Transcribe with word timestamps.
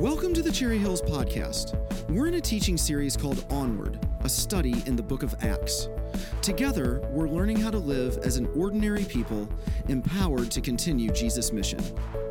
Welcome 0.00 0.32
to 0.32 0.40
the 0.40 0.50
Cherry 0.50 0.78
Hills 0.78 1.02
Podcast. 1.02 1.76
We're 2.08 2.26
in 2.26 2.36
a 2.36 2.40
teaching 2.40 2.78
series 2.78 3.18
called 3.18 3.44
Onward, 3.50 4.00
a 4.20 4.30
study 4.30 4.82
in 4.86 4.96
the 4.96 5.02
book 5.02 5.22
of 5.22 5.34
Acts. 5.44 5.88
Together, 6.40 7.06
we're 7.10 7.28
learning 7.28 7.58
how 7.58 7.70
to 7.70 7.76
live 7.76 8.16
as 8.22 8.38
an 8.38 8.46
ordinary 8.56 9.04
people, 9.04 9.46
empowered 9.88 10.50
to 10.52 10.62
continue 10.62 11.12
Jesus' 11.12 11.52
mission. 11.52 11.80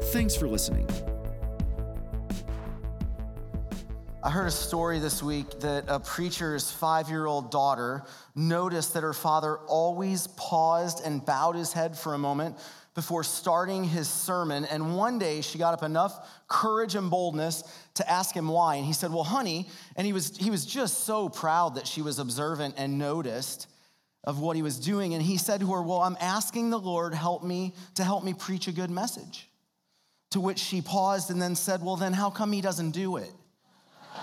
Thanks 0.05 0.35
for 0.35 0.47
listening. 0.47 0.89
I 4.23 4.31
heard 4.31 4.47
a 4.47 4.51
story 4.51 4.97
this 4.97 5.21
week 5.21 5.59
that 5.59 5.85
a 5.87 5.99
preacher's 5.99 6.71
five 6.71 7.07
year 7.07 7.27
old 7.27 7.51
daughter 7.51 8.03
noticed 8.33 8.95
that 8.95 9.03
her 9.03 9.13
father 9.13 9.59
always 9.67 10.25
paused 10.35 11.05
and 11.05 11.23
bowed 11.23 11.55
his 11.55 11.71
head 11.71 11.95
for 11.95 12.15
a 12.15 12.17
moment 12.17 12.57
before 12.95 13.23
starting 13.23 13.83
his 13.83 14.09
sermon. 14.09 14.65
And 14.65 14.95
one 14.95 15.19
day 15.19 15.41
she 15.41 15.57
got 15.57 15.73
up 15.73 15.83
enough 15.83 16.27
courage 16.47 16.95
and 16.95 17.09
boldness 17.09 17.63
to 17.95 18.09
ask 18.09 18.35
him 18.35 18.47
why. 18.47 18.75
And 18.75 18.85
he 18.85 18.93
said, 18.93 19.11
Well, 19.11 19.23
honey, 19.23 19.67
and 19.95 20.05
he 20.05 20.13
was, 20.13 20.35
he 20.37 20.49
was 20.49 20.65
just 20.65 21.05
so 21.05 21.29
proud 21.29 21.75
that 21.75 21.87
she 21.87 22.01
was 22.01 22.19
observant 22.19 22.75
and 22.77 22.97
noticed 22.97 23.67
of 24.23 24.39
what 24.39 24.55
he 24.55 24.61
was 24.61 24.79
doing. 24.79 25.13
And 25.13 25.23
he 25.23 25.37
said 25.37 25.61
to 25.61 25.71
her, 25.73 25.81
Well, 25.81 26.01
I'm 26.01 26.17
asking 26.19 26.69
the 26.71 26.79
Lord 26.79 27.13
help 27.13 27.43
me 27.43 27.73
to 27.95 28.03
help 28.03 28.23
me 28.23 28.33
preach 28.33 28.67
a 28.67 28.71
good 28.71 28.89
message. 28.89 29.49
To 30.31 30.39
which 30.39 30.59
she 30.59 30.81
paused 30.81 31.31
and 31.31 31.41
then 31.41 31.55
said, 31.55 31.83
Well, 31.83 31.95
then 31.95 32.13
how 32.13 32.29
come 32.29 32.51
he 32.51 32.61
doesn't 32.61 32.91
do 32.91 33.17
it? 33.17 33.31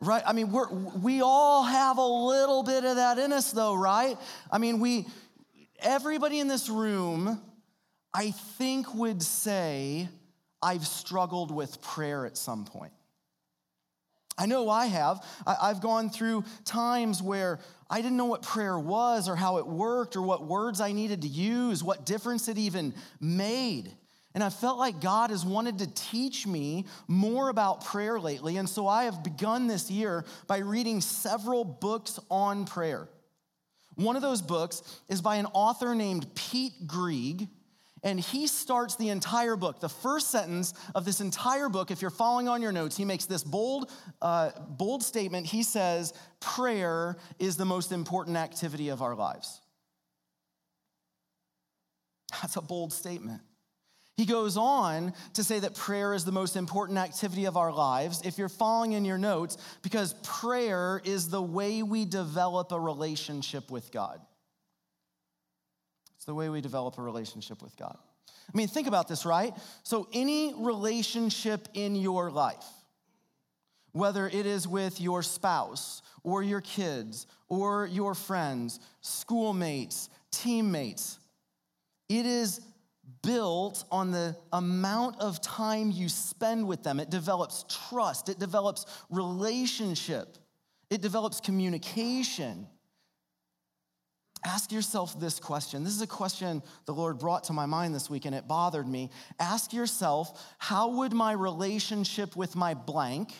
right? 0.00 0.22
I 0.26 0.32
mean, 0.32 0.50
we're, 0.52 0.68
we 0.68 1.22
all 1.22 1.62
have 1.62 1.98
a 1.98 2.06
little 2.06 2.62
bit 2.62 2.84
of 2.84 2.96
that 2.96 3.18
in 3.18 3.32
us, 3.32 3.52
though, 3.52 3.74
right? 3.74 4.16
I 4.50 4.58
mean, 4.58 4.80
we, 4.80 5.06
everybody 5.80 6.40
in 6.40 6.48
this 6.48 6.68
room, 6.68 7.40
I 8.12 8.30
think, 8.30 8.94
would 8.94 9.22
say, 9.22 10.08
I've 10.62 10.86
struggled 10.86 11.50
with 11.50 11.80
prayer 11.82 12.26
at 12.26 12.36
some 12.36 12.64
point. 12.64 12.92
I 14.36 14.46
know 14.46 14.68
I 14.68 14.86
have. 14.86 15.24
I've 15.46 15.80
gone 15.80 16.10
through 16.10 16.44
times 16.64 17.22
where 17.22 17.60
I 17.88 18.00
didn't 18.02 18.16
know 18.16 18.24
what 18.24 18.42
prayer 18.42 18.78
was 18.78 19.28
or 19.28 19.36
how 19.36 19.58
it 19.58 19.66
worked 19.66 20.16
or 20.16 20.22
what 20.22 20.44
words 20.44 20.80
I 20.80 20.92
needed 20.92 21.22
to 21.22 21.28
use, 21.28 21.84
what 21.84 22.04
difference 22.04 22.48
it 22.48 22.58
even 22.58 22.94
made. 23.20 23.92
And 24.34 24.42
I 24.42 24.50
felt 24.50 24.78
like 24.78 25.00
God 25.00 25.30
has 25.30 25.46
wanted 25.46 25.78
to 25.78 25.86
teach 25.94 26.46
me 26.46 26.86
more 27.06 27.48
about 27.48 27.84
prayer 27.84 28.18
lately. 28.18 28.56
And 28.56 28.68
so 28.68 28.88
I 28.88 29.04
have 29.04 29.22
begun 29.22 29.68
this 29.68 29.88
year 29.88 30.24
by 30.48 30.58
reading 30.58 31.00
several 31.00 31.64
books 31.64 32.18
on 32.28 32.64
prayer. 32.64 33.08
One 33.96 34.16
of 34.16 34.22
those 34.22 34.42
books 34.42 34.82
is 35.08 35.20
by 35.20 35.36
an 35.36 35.46
author 35.52 35.94
named 35.94 36.26
Pete 36.34 36.86
Greig, 36.86 37.48
and 38.02 38.20
he 38.20 38.46
starts 38.46 38.96
the 38.96 39.08
entire 39.08 39.56
book. 39.56 39.80
The 39.80 39.88
first 39.88 40.30
sentence 40.30 40.74
of 40.94 41.04
this 41.04 41.20
entire 41.20 41.68
book, 41.68 41.90
if 41.90 42.02
you're 42.02 42.10
following 42.10 42.48
on 42.48 42.60
your 42.60 42.72
notes, 42.72 42.96
he 42.96 43.04
makes 43.04 43.24
this 43.24 43.42
bold, 43.42 43.90
uh, 44.20 44.50
bold 44.68 45.02
statement. 45.02 45.46
He 45.46 45.62
says, 45.62 46.12
Prayer 46.40 47.16
is 47.38 47.56
the 47.56 47.64
most 47.64 47.92
important 47.92 48.36
activity 48.36 48.90
of 48.90 49.00
our 49.00 49.14
lives. 49.14 49.60
That's 52.42 52.56
a 52.56 52.60
bold 52.60 52.92
statement. 52.92 53.40
He 54.16 54.26
goes 54.26 54.56
on 54.56 55.12
to 55.34 55.42
say 55.42 55.58
that 55.58 55.74
prayer 55.74 56.14
is 56.14 56.24
the 56.24 56.32
most 56.32 56.54
important 56.54 56.98
activity 56.98 57.46
of 57.46 57.56
our 57.56 57.72
lives. 57.72 58.22
If 58.24 58.38
you're 58.38 58.48
following 58.48 58.92
in 58.92 59.04
your 59.04 59.18
notes, 59.18 59.56
because 59.82 60.14
prayer 60.22 61.00
is 61.04 61.30
the 61.30 61.42
way 61.42 61.82
we 61.82 62.04
develop 62.04 62.70
a 62.70 62.78
relationship 62.78 63.70
with 63.72 63.90
God. 63.90 64.20
It's 66.16 66.26
the 66.26 66.34
way 66.34 66.48
we 66.48 66.60
develop 66.60 66.96
a 66.96 67.02
relationship 67.02 67.60
with 67.60 67.76
God. 67.76 67.98
I 68.52 68.56
mean, 68.56 68.68
think 68.68 68.86
about 68.86 69.08
this, 69.08 69.26
right? 69.26 69.52
So, 69.82 70.06
any 70.12 70.54
relationship 70.56 71.68
in 71.74 71.96
your 71.96 72.30
life, 72.30 72.64
whether 73.92 74.26
it 74.26 74.46
is 74.46 74.68
with 74.68 75.00
your 75.00 75.22
spouse 75.22 76.02
or 76.22 76.42
your 76.42 76.60
kids 76.60 77.26
or 77.48 77.86
your 77.86 78.14
friends, 78.14 78.80
schoolmates, 79.00 80.08
teammates, 80.30 81.18
it 82.08 82.26
is 82.26 82.60
built 83.22 83.84
on 83.90 84.10
the 84.10 84.36
amount 84.52 85.20
of 85.20 85.40
time 85.40 85.90
you 85.90 86.08
spend 86.08 86.66
with 86.66 86.82
them. 86.82 87.00
It 87.00 87.10
develops 87.10 87.64
trust, 87.88 88.28
it 88.28 88.38
develops 88.38 88.86
relationship, 89.10 90.36
it 90.90 91.00
develops 91.00 91.40
communication. 91.40 92.66
Ask 94.46 94.72
yourself 94.72 95.18
this 95.18 95.40
question. 95.40 95.84
This 95.84 95.94
is 95.94 96.02
a 96.02 96.06
question 96.06 96.62
the 96.84 96.92
Lord 96.92 97.18
brought 97.18 97.44
to 97.44 97.54
my 97.54 97.64
mind 97.64 97.94
this 97.94 98.10
week 98.10 98.26
and 98.26 98.34
it 98.34 98.46
bothered 98.46 98.86
me. 98.86 99.10
Ask 99.40 99.72
yourself, 99.72 100.54
how 100.58 100.98
would 100.98 101.14
my 101.14 101.32
relationship 101.32 102.36
with 102.36 102.54
my 102.54 102.74
blank, 102.74 103.32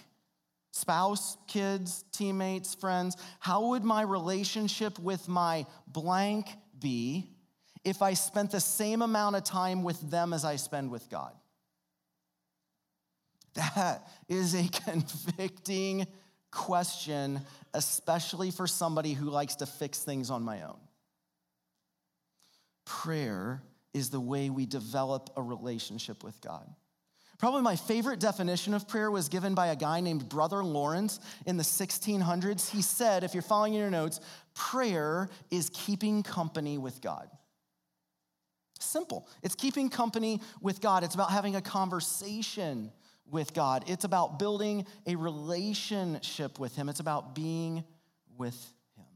spouse, 0.72 1.36
kids, 1.46 2.06
teammates, 2.10 2.74
friends, 2.74 3.18
how 3.38 3.68
would 3.68 3.84
my 3.84 4.00
relationship 4.00 4.98
with 4.98 5.28
my 5.28 5.66
blank 5.86 6.48
be 6.80 7.33
if 7.84 8.02
I 8.02 8.14
spent 8.14 8.50
the 8.50 8.60
same 8.60 9.02
amount 9.02 9.36
of 9.36 9.44
time 9.44 9.82
with 9.82 10.00
them 10.10 10.32
as 10.32 10.44
I 10.44 10.56
spend 10.56 10.90
with 10.90 11.08
God? 11.10 11.32
That 13.54 14.06
is 14.28 14.54
a 14.54 14.68
convicting 14.84 16.06
question, 16.50 17.40
especially 17.72 18.50
for 18.50 18.66
somebody 18.66 19.12
who 19.12 19.30
likes 19.30 19.56
to 19.56 19.66
fix 19.66 19.98
things 19.98 20.30
on 20.30 20.42
my 20.42 20.62
own. 20.62 20.78
Prayer 22.84 23.62
is 23.92 24.10
the 24.10 24.20
way 24.20 24.50
we 24.50 24.66
develop 24.66 25.30
a 25.36 25.42
relationship 25.42 26.24
with 26.24 26.40
God. 26.40 26.68
Probably 27.38 27.62
my 27.62 27.76
favorite 27.76 28.20
definition 28.20 28.74
of 28.74 28.88
prayer 28.88 29.10
was 29.10 29.28
given 29.28 29.54
by 29.54 29.68
a 29.68 29.76
guy 29.76 30.00
named 30.00 30.28
Brother 30.28 30.62
Lawrence 30.62 31.20
in 31.46 31.56
the 31.56 31.62
1600s. 31.62 32.70
He 32.70 32.80
said, 32.80 33.24
if 33.24 33.34
you're 33.34 33.42
following 33.42 33.74
your 33.74 33.90
notes, 33.90 34.20
prayer 34.54 35.28
is 35.50 35.70
keeping 35.74 36.22
company 36.22 36.78
with 36.78 37.00
God. 37.00 37.28
Simple. 38.94 39.26
It's 39.42 39.56
keeping 39.56 39.88
company 39.88 40.40
with 40.60 40.80
God. 40.80 41.02
It's 41.02 41.16
about 41.16 41.32
having 41.32 41.56
a 41.56 41.60
conversation 41.60 42.92
with 43.28 43.52
God. 43.52 43.82
It's 43.88 44.04
about 44.04 44.38
building 44.38 44.86
a 45.04 45.16
relationship 45.16 46.60
with 46.60 46.76
Him. 46.76 46.88
It's 46.88 47.00
about 47.00 47.34
being 47.34 47.82
with 48.38 48.54
Him. 48.96 49.06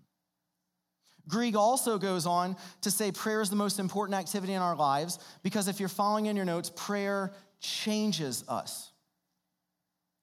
Greig 1.28 1.54
also 1.54 1.96
goes 1.96 2.26
on 2.26 2.56
to 2.80 2.90
say 2.90 3.12
prayer 3.12 3.40
is 3.40 3.50
the 3.50 3.54
most 3.54 3.78
important 3.78 4.18
activity 4.18 4.52
in 4.52 4.62
our 4.62 4.74
lives 4.74 5.20
because 5.44 5.68
if 5.68 5.78
you're 5.78 5.88
following 5.88 6.26
in 6.26 6.34
your 6.34 6.44
notes, 6.44 6.72
prayer 6.74 7.32
changes 7.60 8.42
us. 8.48 8.90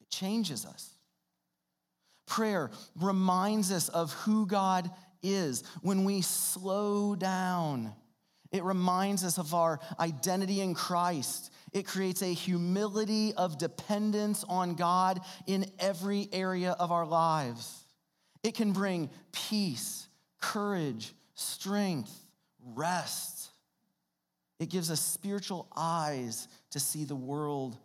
It 0.01 0.09
changes 0.09 0.65
us. 0.65 0.89
Prayer 2.27 2.71
reminds 2.99 3.71
us 3.71 3.87
of 3.87 4.11
who 4.11 4.47
God 4.47 4.91
is. 5.23 5.63
When 5.81 6.03
we 6.03 6.23
slow 6.23 7.15
down, 7.15 7.93
it 8.51 8.63
reminds 8.63 9.23
us 9.23 9.37
of 9.37 9.53
our 9.53 9.79
identity 9.99 10.61
in 10.61 10.73
Christ. 10.73 11.51
It 11.73 11.85
creates 11.85 12.21
a 12.21 12.33
humility 12.33 13.33
of 13.33 13.57
dependence 13.57 14.43
on 14.47 14.75
God 14.75 15.19
in 15.47 15.65
every 15.79 16.29
area 16.31 16.71
of 16.71 16.91
our 16.91 17.05
lives. 17.05 17.85
It 18.43 18.55
can 18.55 18.71
bring 18.71 19.09
peace, 19.31 20.07
courage, 20.39 21.13
strength, 21.33 22.13
rest. 22.75 23.49
It 24.59 24.69
gives 24.69 24.89
us 24.89 25.01
spiritual 25.01 25.67
eyes 25.75 26.47
to 26.71 26.79
see 26.79 27.03
the 27.03 27.15
world. 27.15 27.77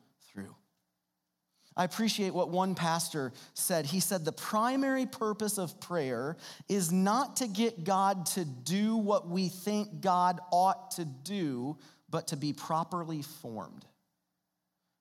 I 1.76 1.84
appreciate 1.84 2.34
what 2.34 2.50
one 2.50 2.74
pastor 2.74 3.32
said. 3.54 3.86
He 3.86 4.00
said, 4.00 4.24
The 4.24 4.32
primary 4.32 5.06
purpose 5.06 5.56
of 5.56 5.80
prayer 5.80 6.36
is 6.68 6.90
not 6.90 7.36
to 7.36 7.46
get 7.46 7.84
God 7.84 8.26
to 8.26 8.44
do 8.44 8.96
what 8.96 9.28
we 9.28 9.48
think 9.48 10.00
God 10.00 10.40
ought 10.50 10.90
to 10.92 11.04
do, 11.04 11.78
but 12.08 12.28
to 12.28 12.36
be 12.36 12.52
properly 12.52 13.22
formed. 13.22 13.84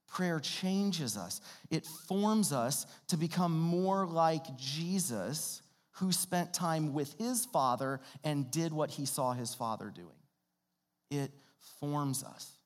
Prayer 0.08 0.40
changes 0.40 1.18
us, 1.18 1.42
it 1.70 1.86
forms 1.86 2.52
us 2.52 2.86
to 3.08 3.18
become 3.18 3.60
more 3.60 4.08
like 4.08 4.58
Jesus, 4.58 5.62
who 5.94 6.12
spent 6.12 6.54
time 6.54 6.94
with 6.94 7.14
his 7.20 7.46
Father 7.46 8.00
and 8.24 8.50
did 8.50 8.74
what 8.74 8.90
he 8.90 9.06
saw 9.06 9.34
his 9.34 9.54
Father 9.54 9.92
doing. 9.94 10.08
It 11.12 11.32
forms 11.80 12.24
us. 12.24 12.59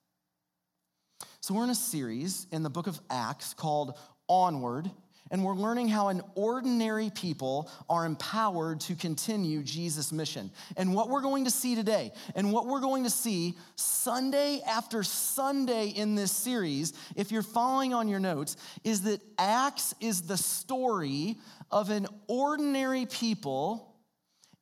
So, 1.44 1.52
we're 1.52 1.64
in 1.64 1.68
a 1.68 1.74
series 1.74 2.46
in 2.52 2.62
the 2.62 2.70
book 2.70 2.86
of 2.86 2.98
Acts 3.10 3.52
called 3.52 3.98
Onward, 4.30 4.90
and 5.30 5.44
we're 5.44 5.54
learning 5.54 5.88
how 5.88 6.08
an 6.08 6.22
ordinary 6.34 7.10
people 7.10 7.70
are 7.86 8.06
empowered 8.06 8.80
to 8.80 8.94
continue 8.94 9.62
Jesus' 9.62 10.10
mission. 10.10 10.50
And 10.78 10.94
what 10.94 11.10
we're 11.10 11.20
going 11.20 11.44
to 11.44 11.50
see 11.50 11.74
today, 11.74 12.12
and 12.34 12.50
what 12.50 12.66
we're 12.66 12.80
going 12.80 13.04
to 13.04 13.10
see 13.10 13.58
Sunday 13.76 14.62
after 14.66 15.02
Sunday 15.02 15.88
in 15.88 16.14
this 16.14 16.32
series, 16.32 16.94
if 17.14 17.30
you're 17.30 17.42
following 17.42 17.92
on 17.92 18.08
your 18.08 18.20
notes, 18.20 18.56
is 18.82 19.02
that 19.02 19.20
Acts 19.36 19.94
is 20.00 20.22
the 20.22 20.38
story 20.38 21.36
of 21.70 21.90
an 21.90 22.06
ordinary 22.26 23.04
people 23.04 23.94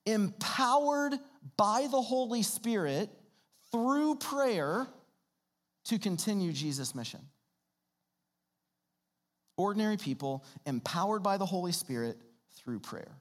empowered 0.05 1.15
by 1.57 1.87
the 1.89 2.03
Holy 2.03 2.43
Spirit 2.43 3.09
through 3.71 4.17
prayer 4.17 4.89
to 5.85 5.99
continue 5.99 6.53
Jesus' 6.53 6.95
mission. 6.95 7.21
ordinary 9.59 9.97
people 9.97 10.45
empowered 10.67 11.23
by 11.23 11.37
the 11.37 11.47
Holy 11.47 11.73
Spirit 11.73 12.17
through 12.57 12.81
prayer. 12.81 13.13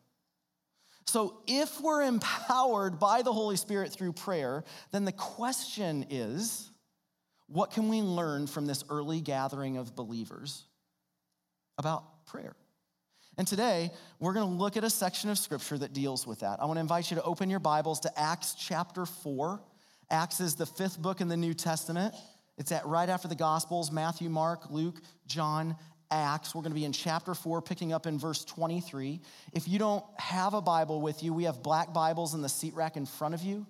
So, 1.05 1.41
if 1.45 1.81
we're 1.81 2.03
empowered 2.03 2.99
by 2.99 3.21
the 3.21 3.33
Holy 3.33 3.57
Spirit 3.57 3.91
through 3.91 4.13
prayer, 4.13 4.63
then 4.91 5.03
the 5.03 5.11
question 5.11 6.05
is 6.09 6.71
what 7.47 7.71
can 7.71 7.89
we 7.89 8.01
learn 8.01 8.47
from 8.47 8.65
this 8.65 8.83
early 8.89 9.19
gathering 9.19 9.75
of 9.75 9.93
believers 9.93 10.63
about 11.77 12.25
prayer? 12.25 12.55
And 13.37 13.45
today, 13.45 13.91
we're 14.19 14.33
going 14.33 14.47
to 14.47 14.55
look 14.55 14.77
at 14.77 14.83
a 14.83 14.89
section 14.89 15.29
of 15.29 15.37
scripture 15.37 15.77
that 15.77 15.91
deals 15.91 16.25
with 16.25 16.39
that. 16.41 16.61
I 16.61 16.65
want 16.65 16.77
to 16.77 16.81
invite 16.81 17.11
you 17.11 17.17
to 17.17 17.23
open 17.23 17.49
your 17.49 17.59
Bibles 17.59 18.01
to 18.01 18.19
Acts 18.19 18.55
chapter 18.57 19.05
4. 19.05 19.61
Acts 20.09 20.39
is 20.39 20.55
the 20.55 20.65
fifth 20.65 21.01
book 21.01 21.21
in 21.21 21.27
the 21.27 21.37
New 21.37 21.53
Testament. 21.53 22.13
It's 22.57 22.71
at 22.71 22.86
right 22.86 23.09
after 23.09 23.27
the 23.27 23.36
Gospels 23.36 23.92
Matthew, 23.92 24.30
Mark, 24.30 24.69
Luke, 24.69 25.01
John, 25.25 25.75
Acts. 26.12 26.53
We're 26.53 26.62
going 26.62 26.71
to 26.74 26.80
be 26.80 26.86
in 26.86 26.92
chapter 26.92 27.33
4, 27.33 27.62
picking 27.62 27.94
up 27.94 28.06
in 28.06 28.19
verse 28.19 28.44
23. 28.45 29.21
If 29.53 29.68
you 29.68 29.80
don't 29.80 30.03
have 30.18 30.53
a 30.53 30.62
Bible 30.62 31.01
with 31.01 31.24
you, 31.24 31.33
we 31.33 31.45
have 31.45 31.63
black 31.63 31.94
Bibles 31.94 32.33
in 32.33 32.42
the 32.42 32.50
seat 32.50 32.74
rack 32.74 32.98
in 32.98 33.06
front 33.06 33.33
of 33.33 33.42
you. 33.42 33.65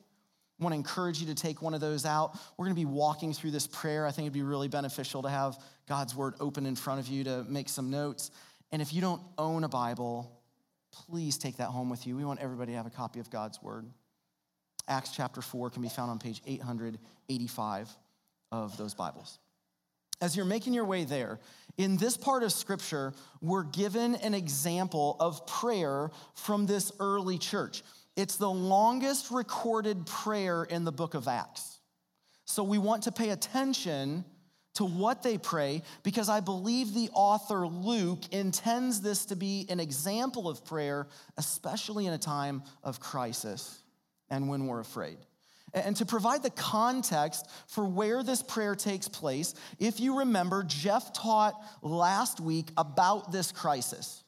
I 0.60 0.64
want 0.64 0.74
to 0.74 0.78
encourage 0.78 1.20
you 1.20 1.28
to 1.28 1.36
take 1.36 1.62
one 1.62 1.74
of 1.74 1.82
those 1.82 2.06
out. 2.06 2.38
We're 2.58 2.66
going 2.66 2.76
to 2.76 2.80
be 2.80 2.86
walking 2.86 3.34
through 3.34 3.52
this 3.52 3.68
prayer. 3.68 4.06
I 4.06 4.12
think 4.12 4.26
it'd 4.26 4.34
be 4.34 4.44
really 4.44 4.68
beneficial 4.68 5.22
to 5.24 5.30
have 5.30 5.58
God's 5.88 6.16
word 6.16 6.36
open 6.40 6.66
in 6.66 6.76
front 6.76 7.00
of 7.00 7.08
you 7.08 7.24
to 7.24 7.44
make 7.48 7.70
some 7.70 7.90
notes. 7.90 8.30
And 8.72 8.82
if 8.82 8.94
you 8.94 9.02
don't 9.02 9.22
own 9.38 9.64
a 9.64 9.70
Bible, 9.70 10.32
please 10.92 11.38
take 11.38 11.58
that 11.58 11.68
home 11.68 11.90
with 11.90 12.06
you. 12.06 12.16
We 12.16 12.26
want 12.26 12.42
everybody 12.42 12.74
to 12.74 12.78
have 12.78 12.86
a 12.86 12.92
copy 12.92 13.20
of 13.20 13.30
God's 13.30 13.62
word. 13.62 13.86
Acts 14.88 15.12
chapter 15.16 15.42
4 15.42 15.70
can 15.70 15.82
be 15.82 15.90
found 15.90 16.12
on 16.12 16.20
page 16.20 16.42
885 16.46 17.96
of 18.52 18.78
those 18.78 18.94
Bibles. 18.94 19.40
As 20.22 20.36
you're 20.36 20.46
making 20.46 20.74
your 20.74 20.86
way 20.86 21.04
there, 21.04 21.40
in 21.78 21.98
this 21.98 22.16
part 22.16 22.44
of 22.44 22.52
scripture, 22.52 23.14
we're 23.42 23.64
given 23.64 24.16
an 24.16 24.34
example 24.34 25.16
of 25.20 25.48
prayer 25.48 26.12
from 26.36 26.66
this 26.66 26.92
early 27.00 27.38
church. 27.38 27.82
It's 28.16 28.38
the 28.38 28.50
longest 28.50 29.32
recorded 29.32 30.06
prayer 30.06 30.64
in 30.64 30.84
the 30.84 30.92
book 30.92 31.14
of 31.14 31.28
Acts. 31.28 31.80
So 32.46 32.64
we 32.64 32.78
want 32.78 33.04
to 33.04 33.12
pay 33.12 33.30
attention 33.30 34.26
to 34.74 34.86
what 34.86 35.24
they 35.24 35.38
pray 35.38 35.82
because 36.04 36.30
I 36.30 36.40
believe 36.40 36.94
the 36.94 37.10
author 37.14 37.68
Luke 37.68 38.22
intends 38.32 39.02
this 39.02 39.26
to 39.28 39.36
be 39.36 39.66
an 39.70 39.80
example 39.80 40.48
of 40.48 40.64
prayer, 40.66 41.08
especially 41.38 42.08
in 42.08 42.14
a 42.14 42.18
time 42.18 42.64
of 42.84 43.00
crisis 43.00 43.82
and 44.30 44.50
when 44.50 44.68
we're 44.68 44.80
afraid. 44.80 45.18
And 45.74 45.96
to 45.98 46.06
provide 46.06 46.44
the 46.44 46.50
context 46.50 47.48
for 47.68 47.86
where 47.86 48.24
this 48.24 48.44
prayer 48.44 48.76
takes 48.76 49.08
place, 49.08 49.54
if 49.80 50.00
you 50.00 50.20
remember, 50.20 50.64
Jeff 50.64 51.14
taught 51.14 51.54
last 51.82 52.40
week 52.40 52.70
about 52.76 53.32
this 53.32 53.52
crisis. 53.52 54.24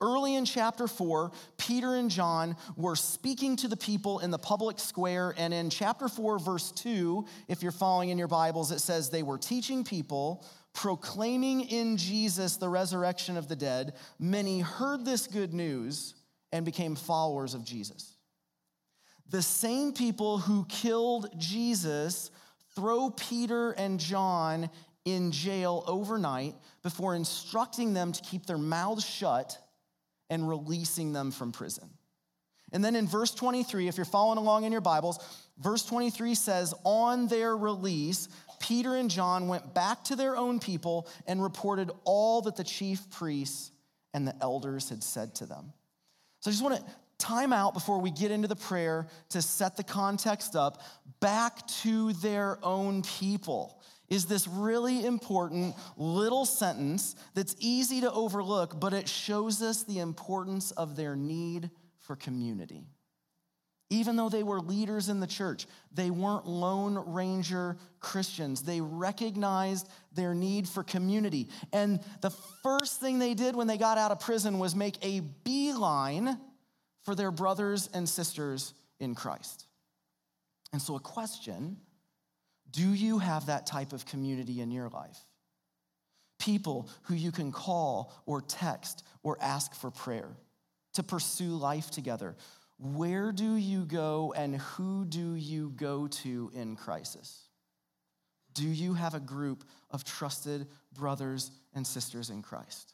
Early 0.00 0.34
in 0.34 0.44
chapter 0.44 0.86
four, 0.86 1.32
Peter 1.56 1.94
and 1.94 2.10
John 2.10 2.56
were 2.76 2.96
speaking 2.96 3.56
to 3.56 3.68
the 3.68 3.76
people 3.76 4.18
in 4.18 4.30
the 4.30 4.38
public 4.38 4.78
square. 4.78 5.34
And 5.36 5.54
in 5.54 5.70
chapter 5.70 6.08
four, 6.08 6.38
verse 6.38 6.72
two, 6.72 7.26
if 7.48 7.62
you're 7.62 7.72
following 7.72 8.10
in 8.10 8.18
your 8.18 8.28
Bibles, 8.28 8.70
it 8.70 8.80
says 8.80 9.08
they 9.08 9.22
were 9.22 9.38
teaching 9.38 9.82
people, 9.84 10.44
proclaiming 10.74 11.62
in 11.62 11.96
Jesus 11.96 12.56
the 12.56 12.68
resurrection 12.68 13.36
of 13.36 13.48
the 13.48 13.56
dead. 13.56 13.94
Many 14.18 14.60
heard 14.60 15.04
this 15.04 15.26
good 15.26 15.54
news 15.54 16.14
and 16.52 16.64
became 16.64 16.96
followers 16.96 17.54
of 17.54 17.64
Jesus. 17.64 18.13
The 19.30 19.42
same 19.42 19.92
people 19.92 20.38
who 20.38 20.64
killed 20.66 21.28
Jesus 21.38 22.30
throw 22.74 23.10
Peter 23.10 23.72
and 23.72 23.98
John 23.98 24.70
in 25.04 25.32
jail 25.32 25.84
overnight 25.86 26.54
before 26.82 27.14
instructing 27.14 27.94
them 27.94 28.12
to 28.12 28.22
keep 28.22 28.46
their 28.46 28.58
mouths 28.58 29.04
shut 29.04 29.58
and 30.30 30.48
releasing 30.48 31.12
them 31.12 31.30
from 31.30 31.52
prison. 31.52 31.88
And 32.72 32.84
then 32.84 32.96
in 32.96 33.06
verse 33.06 33.32
23, 33.32 33.86
if 33.88 33.96
you're 33.96 34.04
following 34.04 34.38
along 34.38 34.64
in 34.64 34.72
your 34.72 34.80
Bibles, 34.80 35.18
verse 35.58 35.84
23 35.84 36.34
says, 36.34 36.74
On 36.84 37.28
their 37.28 37.56
release, 37.56 38.28
Peter 38.58 38.96
and 38.96 39.10
John 39.10 39.46
went 39.46 39.74
back 39.74 40.04
to 40.04 40.16
their 40.16 40.36
own 40.36 40.58
people 40.58 41.08
and 41.26 41.42
reported 41.42 41.90
all 42.04 42.42
that 42.42 42.56
the 42.56 42.64
chief 42.64 43.08
priests 43.10 43.70
and 44.12 44.26
the 44.26 44.34
elders 44.40 44.88
had 44.88 45.04
said 45.04 45.34
to 45.36 45.46
them. 45.46 45.72
So 46.40 46.50
I 46.50 46.52
just 46.52 46.62
want 46.62 46.76
to 46.76 46.84
time 47.24 47.54
out 47.54 47.72
before 47.72 47.98
we 48.00 48.10
get 48.10 48.30
into 48.30 48.46
the 48.46 48.56
prayer 48.56 49.06
to 49.30 49.40
set 49.40 49.76
the 49.78 49.82
context 49.82 50.54
up 50.54 50.82
back 51.20 51.66
to 51.66 52.12
their 52.14 52.58
own 52.62 53.02
people 53.02 53.80
is 54.10 54.26
this 54.26 54.46
really 54.46 55.06
important 55.06 55.74
little 55.96 56.44
sentence 56.44 57.16
that's 57.34 57.56
easy 57.58 58.02
to 58.02 58.12
overlook, 58.12 58.78
but 58.78 58.92
it 58.92 59.08
shows 59.08 59.62
us 59.62 59.84
the 59.84 60.00
importance 60.00 60.70
of 60.72 60.96
their 60.96 61.16
need 61.16 61.70
for 62.00 62.14
community. 62.14 62.84
Even 63.88 64.16
though 64.16 64.28
they 64.28 64.42
were 64.42 64.60
leaders 64.60 65.08
in 65.08 65.20
the 65.20 65.26
church, 65.26 65.66
they 65.92 66.10
weren't 66.10 66.46
Lone 66.46 67.02
Ranger 67.14 67.78
Christians. 68.00 68.62
They 68.62 68.82
recognized 68.82 69.88
their 70.12 70.34
need 70.34 70.68
for 70.68 70.82
community. 70.82 71.48
And 71.72 72.00
the 72.20 72.30
first 72.62 73.00
thing 73.00 73.18
they 73.18 73.32
did 73.32 73.56
when 73.56 73.66
they 73.66 73.78
got 73.78 73.96
out 73.96 74.10
of 74.10 74.20
prison 74.20 74.58
was 74.58 74.74
make 74.74 74.96
a 75.02 75.20
beeline 75.20 76.38
for 77.04 77.14
their 77.14 77.30
brothers 77.30 77.88
and 77.92 78.08
sisters 78.08 78.74
in 78.98 79.14
Christ. 79.14 79.66
And 80.72 80.80
so, 80.82 80.96
a 80.96 81.00
question 81.00 81.76
do 82.70 82.92
you 82.92 83.20
have 83.20 83.46
that 83.46 83.66
type 83.66 83.92
of 83.92 84.04
community 84.04 84.60
in 84.60 84.72
your 84.72 84.88
life? 84.88 85.18
People 86.40 86.88
who 87.02 87.14
you 87.14 87.30
can 87.30 87.52
call 87.52 88.12
or 88.26 88.40
text 88.40 89.04
or 89.22 89.38
ask 89.40 89.74
for 89.74 89.92
prayer 89.92 90.36
to 90.94 91.02
pursue 91.02 91.50
life 91.50 91.90
together. 91.90 92.34
Where 92.78 93.30
do 93.30 93.54
you 93.54 93.84
go 93.84 94.34
and 94.36 94.56
who 94.56 95.04
do 95.04 95.34
you 95.34 95.72
go 95.76 96.08
to 96.08 96.50
in 96.52 96.74
crisis? 96.74 97.48
Do 98.52 98.66
you 98.66 98.94
have 98.94 99.14
a 99.14 99.20
group 99.20 99.64
of 99.90 100.04
trusted 100.04 100.66
brothers 100.92 101.50
and 101.74 101.86
sisters 101.86 102.30
in 102.30 102.42
Christ? 102.42 102.93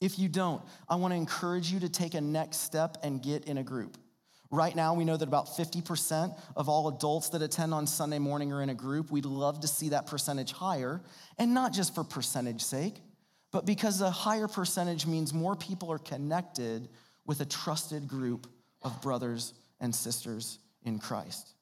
If 0.00 0.18
you 0.18 0.28
don't, 0.28 0.62
I 0.88 0.96
want 0.96 1.12
to 1.12 1.16
encourage 1.16 1.70
you 1.70 1.80
to 1.80 1.88
take 1.88 2.14
a 2.14 2.20
next 2.20 2.58
step 2.58 2.98
and 3.02 3.22
get 3.22 3.44
in 3.44 3.58
a 3.58 3.62
group. 3.62 3.98
Right 4.50 4.74
now, 4.74 4.94
we 4.94 5.04
know 5.04 5.16
that 5.16 5.28
about 5.28 5.46
50% 5.46 6.36
of 6.56 6.68
all 6.68 6.88
adults 6.88 7.28
that 7.28 7.42
attend 7.42 7.72
on 7.72 7.86
Sunday 7.86 8.18
morning 8.18 8.52
are 8.52 8.62
in 8.62 8.70
a 8.70 8.74
group. 8.74 9.10
We'd 9.10 9.24
love 9.24 9.60
to 9.60 9.68
see 9.68 9.90
that 9.90 10.06
percentage 10.06 10.50
higher, 10.50 11.00
and 11.38 11.54
not 11.54 11.72
just 11.72 11.94
for 11.94 12.02
percentage 12.02 12.62
sake, 12.62 13.00
but 13.52 13.64
because 13.64 14.00
a 14.00 14.10
higher 14.10 14.48
percentage 14.48 15.06
means 15.06 15.32
more 15.32 15.54
people 15.54 15.92
are 15.92 15.98
connected 15.98 16.88
with 17.26 17.40
a 17.40 17.44
trusted 17.44 18.08
group 18.08 18.48
of 18.82 19.00
brothers 19.02 19.54
and 19.80 19.94
sisters 19.94 20.58
in 20.82 20.98
Christ. 20.98 21.54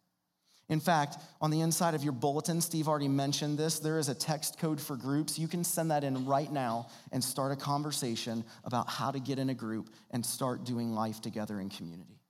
In 0.69 0.81
fact, 0.81 1.17
on 1.41 1.51
the 1.51 1.63
inside 1.63 1.95
of 1.95 2.05
your 2.05 2.13
bulletin, 2.13 2.61
Steve 2.61 2.89
already 2.89 3.09
mentioned 3.09 3.57
this, 3.57 3.79
there 3.79 3.99
is 3.99 4.09
a 4.09 4.15
text 4.15 4.59
code 4.59 4.81
for 4.81 4.97
groups. 4.97 5.39
You 5.39 5.49
can 5.49 5.65
send 5.65 5.91
that 5.91 6.05
in 6.05 6.27
right 6.27 6.53
now 6.53 6.89
and 7.11 7.25
start 7.25 7.53
a 7.53 7.57
conversation 7.57 8.45
about 8.65 8.89
how 8.89 9.11
to 9.11 9.19
get 9.19 9.39
in 9.39 9.49
a 9.49 9.55
group 9.55 9.89
and 10.11 10.25
start 10.25 10.65
doing 10.65 10.93
life 10.93 11.23
together 11.23 11.59
in 11.59 11.71
community. 11.71 12.21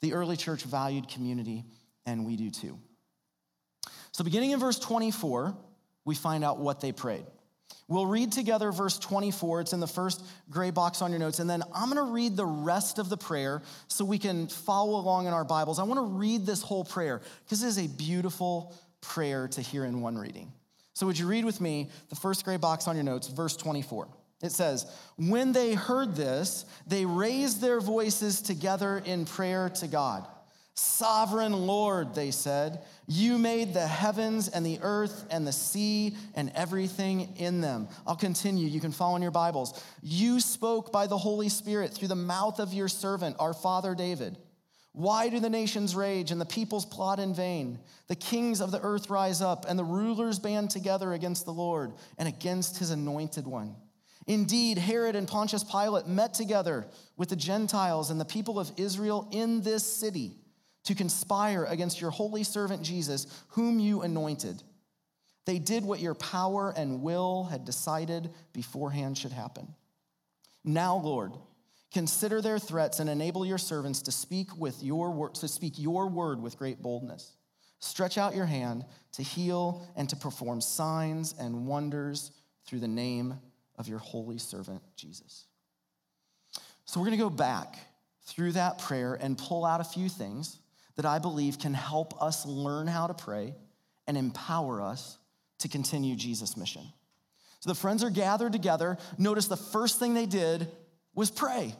The 0.00 0.14
early 0.14 0.36
church 0.36 0.62
valued 0.62 1.08
community, 1.08 1.64
and 2.06 2.24
we 2.24 2.36
do 2.36 2.50
too. 2.50 2.78
So, 4.12 4.24
beginning 4.24 4.52
in 4.52 4.60
verse 4.60 4.78
24, 4.78 5.54
we 6.04 6.14
find 6.14 6.42
out 6.44 6.58
what 6.58 6.80
they 6.80 6.92
prayed. 6.92 7.26
We'll 7.86 8.06
read 8.06 8.32
together 8.32 8.72
verse 8.72 8.98
24. 8.98 9.62
It's 9.62 9.72
in 9.74 9.80
the 9.80 9.86
first 9.86 10.24
gray 10.50 10.70
box 10.70 11.02
on 11.02 11.10
your 11.10 11.20
notes. 11.20 11.38
And 11.38 11.48
then 11.48 11.62
I'm 11.74 11.90
going 11.90 12.04
to 12.04 12.12
read 12.12 12.36
the 12.36 12.46
rest 12.46 12.98
of 12.98 13.10
the 13.10 13.16
prayer 13.16 13.62
so 13.88 14.04
we 14.04 14.18
can 14.18 14.48
follow 14.48 14.98
along 14.98 15.26
in 15.26 15.34
our 15.34 15.44
Bibles. 15.44 15.78
I 15.78 15.82
want 15.82 15.98
to 15.98 16.16
read 16.16 16.46
this 16.46 16.62
whole 16.62 16.84
prayer 16.84 17.20
because 17.44 17.62
it 17.62 17.66
is 17.66 17.78
a 17.78 17.86
beautiful 17.86 18.74
prayer 19.02 19.48
to 19.48 19.60
hear 19.60 19.84
in 19.84 20.00
one 20.00 20.16
reading. 20.16 20.50
So, 20.94 21.06
would 21.06 21.18
you 21.18 21.26
read 21.26 21.44
with 21.44 21.60
me 21.60 21.90
the 22.08 22.16
first 22.16 22.44
gray 22.44 22.56
box 22.56 22.88
on 22.88 22.94
your 22.94 23.04
notes, 23.04 23.26
verse 23.26 23.56
24? 23.56 24.08
It 24.42 24.52
says, 24.52 24.86
When 25.16 25.52
they 25.52 25.74
heard 25.74 26.14
this, 26.14 26.64
they 26.86 27.04
raised 27.04 27.60
their 27.60 27.80
voices 27.80 28.40
together 28.40 29.02
in 29.04 29.24
prayer 29.24 29.68
to 29.70 29.88
God. 29.88 30.26
Sovereign 30.74 31.52
Lord, 31.52 32.14
they 32.14 32.32
said, 32.32 32.82
you 33.06 33.38
made 33.38 33.74
the 33.74 33.86
heavens 33.86 34.48
and 34.48 34.66
the 34.66 34.80
earth 34.82 35.26
and 35.30 35.46
the 35.46 35.52
sea 35.52 36.16
and 36.34 36.50
everything 36.54 37.36
in 37.36 37.60
them. 37.60 37.88
I'll 38.06 38.16
continue. 38.16 38.66
You 38.66 38.80
can 38.80 38.90
follow 38.90 39.14
in 39.14 39.22
your 39.22 39.30
Bibles. 39.30 39.80
You 40.02 40.40
spoke 40.40 40.90
by 40.90 41.06
the 41.06 41.18
Holy 41.18 41.48
Spirit 41.48 41.92
through 41.92 42.08
the 42.08 42.16
mouth 42.16 42.58
of 42.58 42.72
your 42.72 42.88
servant, 42.88 43.36
our 43.38 43.54
father 43.54 43.94
David. 43.94 44.36
Why 44.92 45.28
do 45.28 45.38
the 45.38 45.50
nations 45.50 45.94
rage 45.94 46.30
and 46.30 46.40
the 46.40 46.46
peoples 46.46 46.86
plot 46.86 47.20
in 47.20 47.34
vain? 47.34 47.78
The 48.08 48.16
kings 48.16 48.60
of 48.60 48.70
the 48.70 48.80
earth 48.80 49.10
rise 49.10 49.42
up 49.42 49.66
and 49.68 49.78
the 49.78 49.84
rulers 49.84 50.38
band 50.38 50.70
together 50.70 51.12
against 51.12 51.44
the 51.44 51.52
Lord 51.52 51.92
and 52.18 52.26
against 52.26 52.78
his 52.78 52.90
anointed 52.90 53.46
one. 53.46 53.76
Indeed, 54.26 54.78
Herod 54.78 55.14
and 55.14 55.28
Pontius 55.28 55.62
Pilate 55.62 56.06
met 56.06 56.34
together 56.34 56.86
with 57.16 57.28
the 57.28 57.36
Gentiles 57.36 58.10
and 58.10 58.20
the 58.20 58.24
people 58.24 58.58
of 58.58 58.72
Israel 58.76 59.28
in 59.30 59.60
this 59.60 59.84
city 59.84 60.38
to 60.84 60.94
conspire 60.94 61.64
against 61.64 62.00
your 62.00 62.10
holy 62.10 62.44
servant 62.44 62.82
Jesus, 62.82 63.26
whom 63.48 63.78
you 63.78 64.02
anointed. 64.02 64.62
They 65.46 65.58
did 65.58 65.84
what 65.84 66.00
your 66.00 66.14
power 66.14 66.72
and 66.76 67.02
will 67.02 67.44
had 67.44 67.64
decided 67.64 68.30
beforehand 68.52 69.18
should 69.18 69.32
happen. 69.32 69.74
Now, 70.64 70.96
Lord, 70.96 71.32
consider 71.92 72.40
their 72.40 72.58
threats 72.58 72.98
and 72.98 73.10
enable 73.10 73.44
your 73.44 73.58
servants 73.58 74.02
to 74.02 74.12
speak 74.12 74.56
with 74.56 74.82
your 74.82 75.30
to 75.34 75.48
speak 75.48 75.78
your 75.78 76.08
word 76.08 76.40
with 76.40 76.58
great 76.58 76.80
boldness. 76.80 77.36
Stretch 77.80 78.16
out 78.16 78.34
your 78.34 78.46
hand 78.46 78.84
to 79.12 79.22
heal 79.22 79.86
and 79.94 80.08
to 80.08 80.16
perform 80.16 80.62
signs 80.62 81.34
and 81.38 81.66
wonders 81.66 82.30
through 82.66 82.80
the 82.80 82.88
name 82.88 83.38
of 83.76 83.88
your 83.88 83.98
holy 83.98 84.38
servant 84.38 84.80
Jesus. 84.96 85.44
So 86.86 86.98
we're 86.98 87.06
going 87.06 87.18
to 87.18 87.24
go 87.24 87.30
back 87.30 87.78
through 88.22 88.52
that 88.52 88.78
prayer 88.78 89.14
and 89.20 89.36
pull 89.36 89.66
out 89.66 89.82
a 89.82 89.84
few 89.84 90.08
things 90.08 90.58
that 90.96 91.06
I 91.06 91.18
believe 91.18 91.58
can 91.58 91.74
help 91.74 92.20
us 92.22 92.46
learn 92.46 92.86
how 92.86 93.06
to 93.06 93.14
pray 93.14 93.54
and 94.06 94.16
empower 94.16 94.80
us 94.80 95.18
to 95.58 95.68
continue 95.68 96.14
Jesus' 96.14 96.56
mission. 96.56 96.82
So 97.60 97.70
the 97.70 97.74
friends 97.74 98.04
are 98.04 98.10
gathered 98.10 98.52
together. 98.52 98.98
Notice 99.16 99.46
the 99.46 99.56
first 99.56 99.98
thing 99.98 100.14
they 100.14 100.26
did 100.26 100.68
was 101.14 101.30
pray. 101.30 101.74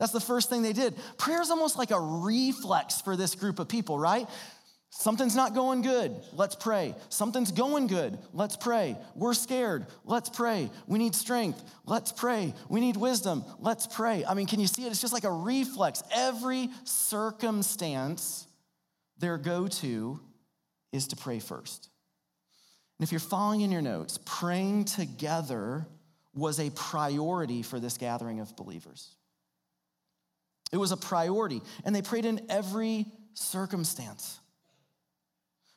That's 0.00 0.12
the 0.12 0.20
first 0.20 0.50
thing 0.50 0.62
they 0.62 0.72
did. 0.72 0.96
Prayer 1.16 1.40
is 1.40 1.50
almost 1.50 1.78
like 1.78 1.92
a 1.92 2.00
reflex 2.00 3.00
for 3.00 3.16
this 3.16 3.36
group 3.36 3.60
of 3.60 3.68
people, 3.68 3.98
right? 3.98 4.28
Something's 4.94 5.34
not 5.34 5.54
going 5.54 5.80
good. 5.80 6.14
Let's 6.34 6.54
pray. 6.54 6.94
Something's 7.08 7.50
going 7.50 7.86
good. 7.86 8.18
Let's 8.34 8.58
pray. 8.58 8.94
We're 9.14 9.32
scared. 9.32 9.86
Let's 10.04 10.28
pray. 10.28 10.70
We 10.86 10.98
need 10.98 11.14
strength. 11.14 11.64
Let's 11.86 12.12
pray. 12.12 12.52
We 12.68 12.80
need 12.80 12.98
wisdom. 12.98 13.42
Let's 13.58 13.86
pray. 13.86 14.22
I 14.26 14.34
mean, 14.34 14.46
can 14.46 14.60
you 14.60 14.66
see 14.66 14.84
it? 14.84 14.88
It's 14.88 15.00
just 15.00 15.14
like 15.14 15.24
a 15.24 15.32
reflex. 15.32 16.02
Every 16.14 16.68
circumstance, 16.84 18.46
their 19.16 19.38
go 19.38 19.66
to 19.66 20.20
is 20.92 21.08
to 21.08 21.16
pray 21.16 21.38
first. 21.38 21.88
And 22.98 23.06
if 23.06 23.12
you're 23.12 23.18
following 23.18 23.62
in 23.62 23.72
your 23.72 23.80
notes, 23.80 24.18
praying 24.26 24.84
together 24.84 25.86
was 26.34 26.60
a 26.60 26.68
priority 26.68 27.62
for 27.62 27.80
this 27.80 27.96
gathering 27.96 28.40
of 28.40 28.54
believers. 28.56 29.16
It 30.70 30.76
was 30.76 30.92
a 30.92 30.98
priority, 30.98 31.62
and 31.86 31.96
they 31.96 32.02
prayed 32.02 32.26
in 32.26 32.44
every 32.50 33.06
circumstance. 33.32 34.38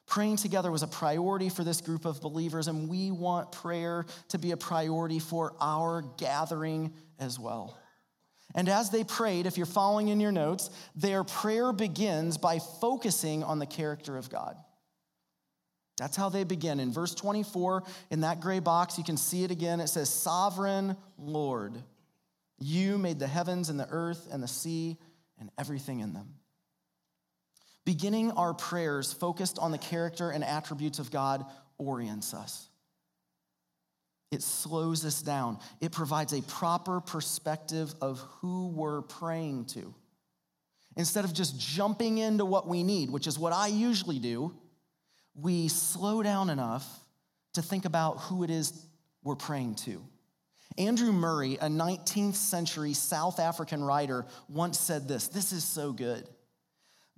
Praying 0.08 0.38
together 0.38 0.72
was 0.72 0.84
a 0.84 0.88
priority 0.88 1.50
for 1.50 1.64
this 1.64 1.82
group 1.82 2.06
of 2.06 2.22
believers, 2.22 2.68
and 2.68 2.88
we 2.88 3.12
want 3.12 3.52
prayer 3.52 4.06
to 4.30 4.38
be 4.38 4.52
a 4.52 4.58
priority 4.58 5.20
for 5.20 5.54
our 5.60 6.04
gathering 6.18 6.94
as 7.20 7.40
well. 7.40 7.78
And 8.54 8.70
as 8.70 8.90
they 8.90 9.04
prayed, 9.04 9.48
if 9.48 9.58
you're 9.58 9.66
following 9.66 10.10
in 10.10 10.20
your 10.20 10.32
notes, 10.32 10.70
their 10.96 11.24
prayer 11.24 11.74
begins 11.74 12.38
by 12.38 12.60
focusing 12.60 13.44
on 13.44 13.60
the 13.60 13.66
character 13.66 14.16
of 14.16 14.30
God. 14.30 14.56
That's 15.98 16.16
how 16.16 16.30
they 16.30 16.44
begin. 16.44 16.80
In 16.80 16.92
verse 16.92 17.16
24, 17.16 17.84
in 18.12 18.22
that 18.22 18.42
gray 18.42 18.60
box, 18.60 18.98
you 18.98 19.04
can 19.04 19.18
see 19.18 19.44
it 19.44 19.52
again. 19.52 19.80
It 19.80 19.88
says, 19.88 20.10
Sovereign 20.10 20.98
Lord, 21.18 21.82
you 22.60 22.98
made 22.98 23.20
the 23.20 23.28
heavens 23.28 23.70
and 23.70 23.80
the 23.80 23.88
earth 23.90 24.28
and 24.32 24.44
the 24.44 24.48
sea 24.48 24.98
and 25.40 25.50
everything 25.58 26.00
in 26.00 26.14
them. 26.14 26.36
Beginning 27.86 28.32
our 28.32 28.54
prayers 28.54 29.14
focused 29.14 29.60
on 29.60 29.72
the 29.72 29.78
character 29.78 30.32
and 30.32 30.44
attributes 30.44 31.00
of 31.00 31.12
God 31.12 31.46
orients 31.78 32.34
us. 32.34 32.68
It 34.32 34.42
slows 34.42 35.06
us 35.06 35.22
down. 35.22 35.60
It 35.80 35.92
provides 35.92 36.34
a 36.34 36.42
proper 36.42 37.00
perspective 37.00 37.94
of 38.02 38.20
who 38.42 38.70
we're 38.70 39.02
praying 39.02 39.66
to. 39.66 39.94
Instead 40.98 41.26
of 41.26 41.34
just 41.34 41.60
jumping 41.60 42.18
into 42.18 42.44
what 42.44 42.68
we 42.68 42.84
need, 42.84 43.12
which 43.12 43.28
is 43.28 43.38
what 43.38 43.54
I 43.54 43.68
usually 43.68 44.20
do, 44.20 44.54
we 45.36 45.68
slow 45.68 46.24
down 46.24 46.50
enough 46.50 46.88
to 47.54 47.62
think 47.62 47.86
about 47.86 48.18
who 48.20 48.44
it 48.44 48.50
is 48.50 48.86
we're 49.24 49.36
praying 49.36 49.76
to. 49.76 50.02
Andrew 50.78 51.12
Murray, 51.12 51.56
a 51.56 51.68
19th 51.68 52.36
century 52.36 52.94
South 52.94 53.40
African 53.40 53.84
writer, 53.84 54.26
once 54.50 54.80
said 54.80 55.08
this 55.08 55.28
this 55.28 55.52
is 55.52 55.64
so 55.64 55.94
good. 55.94 56.28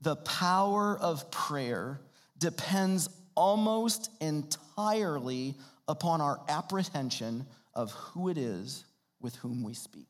The 0.02 0.16
power 0.16 0.98
of 0.98 1.32
prayer 1.32 2.00
depends 2.38 3.10
almost 3.36 4.10
entirely 4.22 5.56
upon 5.88 6.22
our 6.22 6.40
apprehension 6.50 7.46
of 7.74 7.92
who 7.92 8.30
it 8.30 8.38
is 8.38 8.84
with 9.22 9.36
whom 9.38 9.64
we 9.64 9.74
speak. 9.74 10.08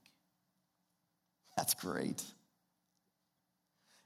That's 1.56 1.74
great. 1.74 2.24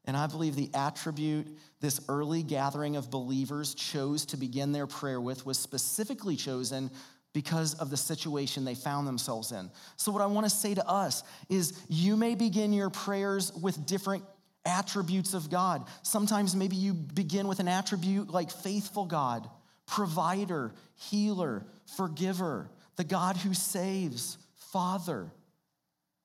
And 0.05 0.17
I 0.17 0.27
believe 0.27 0.55
the 0.55 0.71
attribute 0.73 1.47
this 1.79 1.99
early 2.09 2.43
gathering 2.43 2.95
of 2.95 3.11
believers 3.11 3.75
chose 3.75 4.25
to 4.27 4.37
begin 4.37 4.71
their 4.71 4.87
prayer 4.87 5.21
with 5.21 5.45
was 5.45 5.59
specifically 5.59 6.35
chosen 6.35 6.89
because 7.33 7.75
of 7.75 7.89
the 7.89 7.97
situation 7.97 8.65
they 8.65 8.75
found 8.75 9.07
themselves 9.07 9.51
in. 9.51 9.69
So, 9.95 10.11
what 10.11 10.21
I 10.21 10.25
want 10.25 10.45
to 10.45 10.49
say 10.49 10.73
to 10.73 10.87
us 10.87 11.23
is 11.49 11.79
you 11.87 12.17
may 12.17 12.35
begin 12.35 12.73
your 12.73 12.89
prayers 12.89 13.53
with 13.53 13.85
different 13.85 14.23
attributes 14.65 15.33
of 15.33 15.49
God. 15.49 15.87
Sometimes 16.03 16.55
maybe 16.55 16.75
you 16.75 16.93
begin 16.93 17.47
with 17.47 17.59
an 17.59 17.67
attribute 17.67 18.29
like 18.29 18.51
faithful 18.51 19.05
God, 19.05 19.49
provider, 19.87 20.73
healer, 20.95 21.65
forgiver, 21.95 22.69
the 22.95 23.03
God 23.03 23.37
who 23.37 23.53
saves, 23.53 24.37
Father. 24.71 25.31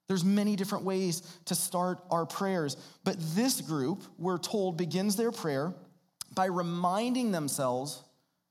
There's 0.08 0.24
many 0.24 0.54
different 0.54 0.84
ways 0.84 1.22
to 1.46 1.54
start 1.54 1.98
our 2.10 2.26
prayers, 2.26 2.76
but 3.02 3.16
this 3.34 3.60
group, 3.60 4.04
we're 4.18 4.38
told, 4.38 4.76
begins 4.76 5.16
their 5.16 5.32
prayer 5.32 5.74
by 6.34 6.46
reminding 6.46 7.32
themselves 7.32 8.02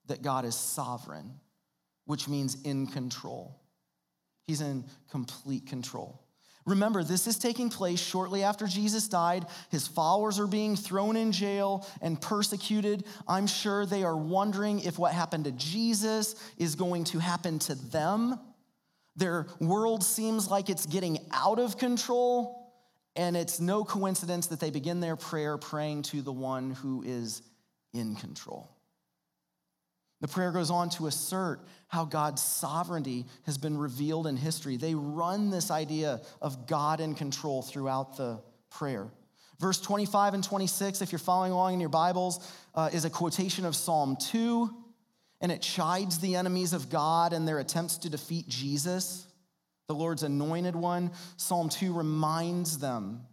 that 0.07 0.21
God 0.21 0.43
is 0.45 0.55
sovereign, 0.55 1.39
which 2.05 2.27
means 2.27 2.61
in 2.63 2.87
control. 2.87 3.59
He's 4.47 4.61
in 4.61 4.85
complete 5.09 5.65
control. 5.67 6.24
Remember, 6.65 7.03
this 7.03 7.27
is 7.27 7.37
taking 7.37 7.69
place 7.69 7.99
shortly 7.99 8.43
after 8.43 8.65
Jesus 8.65 9.07
died. 9.07 9.45
His 9.69 9.87
followers 9.87 10.39
are 10.39 10.47
being 10.47 10.75
thrown 10.75 11.15
in 11.15 11.31
jail 11.31 11.85
and 12.01 12.19
persecuted. 12.19 13.05
I'm 13.27 13.45
sure 13.45 13.85
they 13.85 14.03
are 14.03 14.17
wondering 14.17 14.79
if 14.79 14.97
what 14.97 15.13
happened 15.13 15.45
to 15.45 15.51
Jesus 15.51 16.35
is 16.57 16.73
going 16.73 17.03
to 17.05 17.19
happen 17.19 17.59
to 17.59 17.75
them. 17.75 18.39
Their 19.15 19.45
world 19.59 20.03
seems 20.03 20.49
like 20.49 20.69
it's 20.69 20.87
getting 20.87 21.19
out 21.31 21.59
of 21.59 21.77
control, 21.77 22.73
and 23.15 23.37
it's 23.37 23.59
no 23.59 23.83
coincidence 23.83 24.47
that 24.47 24.59
they 24.59 24.71
begin 24.71 24.99
their 24.99 25.15
prayer 25.15 25.57
praying 25.57 26.01
to 26.03 26.21
the 26.21 26.33
one 26.33 26.71
who 26.71 27.03
is 27.03 27.43
in 27.93 28.15
control. 28.15 28.74
The 30.25 30.31
prayer 30.31 30.51
goes 30.51 30.71
on 30.71 30.89
to 30.89 31.05
assert 31.05 31.59
how 31.87 32.03
God's 32.03 32.41
sovereignty 32.41 33.27
has 33.43 33.59
been 33.59 33.77
revealed 33.77 34.25
in 34.25 34.37
history. 34.37 34.75
They 34.75 34.95
run 34.95 35.51
this 35.51 35.69
idea 35.69 36.19
of 36.41 36.65
God 36.65 36.99
in 36.99 37.13
control 37.13 37.61
throughout 37.61 38.17
the 38.17 38.41
prayer. 38.71 39.05
Verse 39.59 39.79
25 39.79 40.33
and 40.33 40.43
26, 40.43 41.03
if 41.03 41.11
you're 41.11 41.19
following 41.19 41.51
along 41.51 41.75
in 41.75 41.79
your 41.79 41.89
Bibles, 41.89 42.51
uh, 42.73 42.89
is 42.91 43.05
a 43.05 43.09
quotation 43.11 43.65
of 43.65 43.75
Psalm 43.75 44.17
2 44.19 44.75
and 45.41 45.51
it 45.51 45.61
chides 45.61 46.17
the 46.17 46.37
enemies 46.37 46.73
of 46.73 46.89
God 46.89 47.31
and 47.31 47.47
their 47.47 47.59
attempts 47.59 47.99
to 47.99 48.09
defeat 48.09 48.49
Jesus, 48.49 49.27
the 49.85 49.93
Lord's 49.93 50.23
anointed 50.23 50.75
one. 50.75 51.11
Psalm 51.37 51.69
2 51.69 51.93
reminds 51.93 52.79
them 52.79 53.27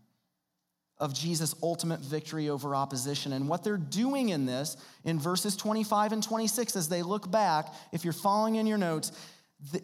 of 1.03 1.13
Jesus' 1.13 1.55
ultimate 1.63 2.01
victory 2.01 2.49
over 2.49 2.75
opposition. 2.75 3.35
And 3.35 3.49
what 3.49 3.63
they're 3.63 3.77
doing 3.77 4.31
in 4.31 4.47
this, 4.47 4.77
in 5.05 5.19
verses 5.19 5.57
25 5.57 6.13
and 6.13 6.23
26, 6.23 6.77
as 6.77 6.89
they 6.89 7.03
look 7.03 7.31
back, 7.31 7.75
if 7.93 8.05
you're 8.05 8.15
following 8.15 8.55
in 8.55 8.67
your 8.67 8.79
notes, 8.79 9.13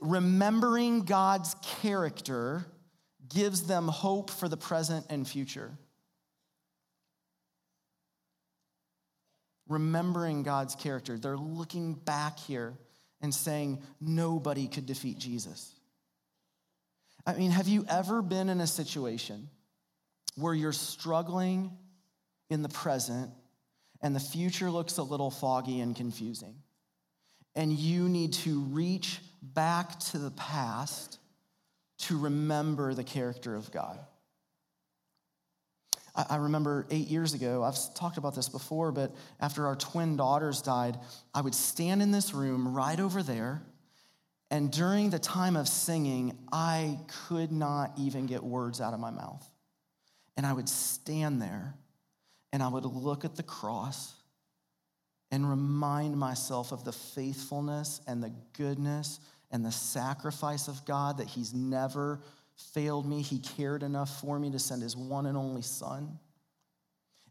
remembering 0.01 1.05
God's 1.05 1.55
character 1.83 2.65
gives 3.29 3.65
them 3.65 3.89
hope 3.89 4.31
for 4.31 4.49
the 4.49 4.57
present 4.57 5.05
and 5.11 5.29
future. 5.29 5.73
remembering 9.69 10.43
God's 10.43 10.75
character. 10.75 11.19
They're 11.19 11.37
looking 11.37 11.95
back 11.95 12.39
here 12.39 12.75
and 13.21 13.35
saying, 13.35 13.83
nobody 14.01 14.67
could 14.67 14.87
defeat 14.87 15.19
Jesus. 15.19 15.75
I 17.27 17.35
mean, 17.35 17.51
have 17.51 17.69
you 17.69 17.85
ever 17.89 18.23
been 18.23 18.49
in 18.49 18.61
a 18.61 18.67
situation 18.67 19.49
where 20.39 20.55
you're 20.55 20.73
struggling 20.73 21.71
in 22.51 22.63
the 22.63 22.69
present 22.69 23.31
and 24.01 24.15
the 24.15 24.21
future 24.21 24.71
looks 24.71 24.99
a 24.99 25.03
little 25.03 25.31
foggy 25.31 25.81
and 25.81 25.97
confusing? 25.97 26.55
And 27.55 27.73
you 27.73 28.09
need 28.09 28.35
to 28.35 28.61
reach 28.61 29.21
back 29.43 29.99
to 30.01 30.19
the 30.19 30.31
past 30.31 31.19
to 31.99 32.19
remember 32.19 32.95
the 32.95 33.05
character 33.05 33.55
of 33.57 33.71
God. 33.73 33.99
I 36.29 36.37
remember 36.37 36.87
eight 36.91 37.07
years 37.07 37.35
ago, 37.35 37.63
I've 37.63 37.77
talked 37.95 38.19
about 38.19 38.35
this 38.35 38.49
before, 38.49 38.91
but 38.91 39.15
after 39.41 39.67
our 39.69 39.77
twin 39.77 40.17
daughters 40.17 40.63
died, 40.63 40.99
I 41.33 41.41
would 41.43 41.55
stand 41.55 42.03
in 42.03 42.11
this 42.11 42.35
room 42.35 42.75
right 42.75 42.99
over 42.99 43.23
there. 43.23 43.63
And 44.51 44.73
during 44.73 45.11
the 45.11 45.21
time 45.21 45.55
of 45.55 45.69
singing, 45.69 46.37
I 46.51 46.99
could 47.29 47.53
not 47.53 47.93
even 47.99 48.27
get 48.27 48.43
words 48.43 48.81
out 48.81 48.95
of 48.95 49.01
my 49.01 49.11
mouth. 49.11 49.48
And 50.39 50.47
I 50.47 50.53
would 50.53 50.69
stand 50.69 51.43
there 51.43 51.75
and 52.53 52.63
I 52.63 52.69
would 52.69 52.85
look 52.85 53.25
at 53.25 53.35
the 53.35 53.43
cross 53.43 54.15
and 55.33 55.51
remind 55.51 56.17
myself 56.17 56.71
of 56.71 56.85
the 56.85 56.93
faithfulness 56.93 58.01
and 58.07 58.23
the 58.23 58.33
goodness 58.57 59.19
and 59.51 59.65
the 59.65 59.73
sacrifice 59.73 60.69
of 60.69 60.85
God, 60.85 61.19
that 61.19 61.27
He's 61.27 61.53
never 61.53 62.21
failed 62.73 63.05
me. 63.05 63.21
He 63.21 63.41
cared 63.41 63.83
enough 63.83 64.21
for 64.21 64.39
me 64.39 64.51
to 64.53 64.61
send 64.61 64.81
His 64.81 64.97
one 64.97 65.27
and 65.27 65.37
only 65.37 65.63
Son. 65.63 66.19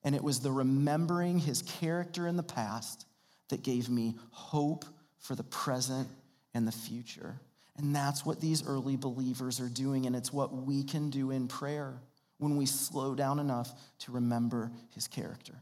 And 0.03 0.13
it 0.13 0.21
was 0.21 0.41
the 0.41 0.51
remembering 0.51 1.39
His 1.39 1.61
character 1.61 2.27
in 2.27 2.35
the 2.35 2.43
past 2.43 3.05
that 3.49 3.63
gave 3.63 3.89
me 3.89 4.17
hope 4.31 4.83
for 5.17 5.33
the 5.33 5.43
present 5.43 6.09
and 6.53 6.67
the 6.67 6.73
future. 6.73 7.39
And 7.77 7.95
that's 7.95 8.25
what 8.25 8.41
these 8.41 8.67
early 8.67 8.97
believers 8.97 9.61
are 9.61 9.69
doing, 9.69 10.07
and 10.07 10.15
it's 10.15 10.33
what 10.33 10.53
we 10.53 10.83
can 10.83 11.09
do 11.09 11.31
in 11.31 11.47
prayer 11.47 12.01
when 12.37 12.57
we 12.57 12.65
slow 12.65 13.15
down 13.15 13.39
enough 13.39 13.71
to 13.99 14.11
remember 14.11 14.71
His 14.93 15.07
character. 15.07 15.53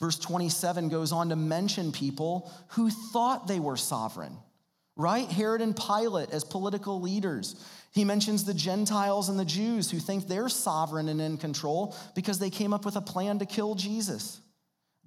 Verse 0.00 0.18
27 0.18 0.88
goes 0.88 1.12
on 1.12 1.28
to 1.28 1.36
mention 1.36 1.92
people 1.92 2.50
who 2.68 2.90
thought 2.90 3.46
they 3.46 3.60
were 3.60 3.76
sovereign, 3.76 4.36
right? 4.96 5.28
Herod 5.28 5.60
and 5.60 5.76
Pilate 5.76 6.30
as 6.30 6.44
political 6.44 7.00
leaders. 7.00 7.54
He 7.92 8.04
mentions 8.04 8.44
the 8.44 8.54
Gentiles 8.54 9.28
and 9.28 9.38
the 9.38 9.44
Jews 9.44 9.90
who 9.90 9.98
think 9.98 10.26
they're 10.26 10.48
sovereign 10.48 11.08
and 11.08 11.20
in 11.20 11.36
control 11.36 11.94
because 12.14 12.38
they 12.38 12.50
came 12.50 12.72
up 12.72 12.84
with 12.84 12.96
a 12.96 13.00
plan 13.00 13.38
to 13.40 13.46
kill 13.46 13.74
Jesus. 13.74 14.40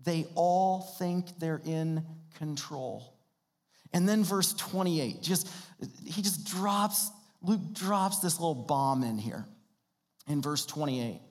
They 0.04 0.28
all 0.36 0.82
think 1.00 1.40
they're 1.40 1.62
in 1.66 2.06
control. 2.38 3.16
And 3.92 4.08
then 4.08 4.24
verse 4.24 4.54
28, 4.54 5.22
just 5.22 5.50
he 6.06 6.22
just 6.22 6.46
drops, 6.46 7.10
Luke 7.42 7.74
drops 7.74 8.20
this 8.20 8.40
little 8.40 8.56
bomb 8.56 9.04
in 9.04 9.18
here 9.18 9.46
in 10.28 10.42
verse 10.42 10.66
28. 10.66 11.22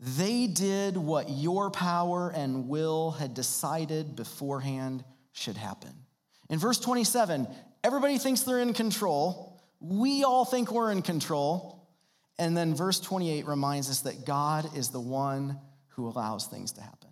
They 0.00 0.46
did 0.46 0.96
what 0.96 1.28
your 1.28 1.70
power 1.70 2.30
and 2.34 2.68
will 2.68 3.10
had 3.12 3.34
decided 3.34 4.14
beforehand 4.14 5.04
should 5.32 5.56
happen. 5.56 5.92
In 6.48 6.58
verse 6.58 6.78
27, 6.78 7.48
everybody 7.82 8.18
thinks 8.18 8.42
they're 8.42 8.60
in 8.60 8.74
control. 8.74 9.60
We 9.80 10.24
all 10.24 10.44
think 10.44 10.70
we're 10.70 10.92
in 10.92 11.02
control. 11.02 11.88
And 12.38 12.56
then 12.56 12.74
verse 12.74 13.00
28 13.00 13.46
reminds 13.46 13.90
us 13.90 14.00
that 14.00 14.24
God 14.24 14.76
is 14.76 14.90
the 14.90 15.00
one 15.00 15.58
who 15.88 16.06
allows 16.06 16.46
things 16.46 16.72
to 16.72 16.80
happen. 16.80 17.10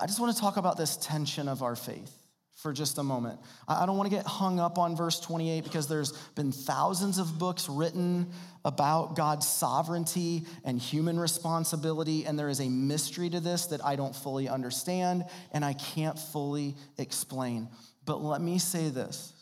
I 0.00 0.06
just 0.06 0.20
want 0.20 0.34
to 0.34 0.40
talk 0.40 0.56
about 0.56 0.76
this 0.76 0.96
tension 0.96 1.48
of 1.48 1.62
our 1.62 1.76
faith 1.76 2.23
for 2.64 2.72
just 2.72 2.96
a 2.96 3.02
moment. 3.02 3.38
I 3.68 3.84
don't 3.84 3.98
want 3.98 4.10
to 4.10 4.16
get 4.16 4.24
hung 4.24 4.58
up 4.58 4.78
on 4.78 4.96
verse 4.96 5.20
28 5.20 5.64
because 5.64 5.86
there's 5.86 6.12
been 6.34 6.50
thousands 6.50 7.18
of 7.18 7.38
books 7.38 7.68
written 7.68 8.30
about 8.64 9.16
God's 9.16 9.46
sovereignty 9.46 10.46
and 10.64 10.80
human 10.80 11.20
responsibility, 11.20 12.24
and 12.24 12.38
there 12.38 12.48
is 12.48 12.62
a 12.62 12.68
mystery 12.70 13.28
to 13.28 13.38
this 13.38 13.66
that 13.66 13.84
I 13.84 13.96
don't 13.96 14.16
fully 14.16 14.48
understand 14.48 15.26
and 15.52 15.62
I 15.62 15.74
can't 15.74 16.18
fully 16.18 16.74
explain. 16.96 17.68
But 18.06 18.22
let 18.22 18.40
me 18.40 18.58
say 18.58 18.88
this. 18.88 19.34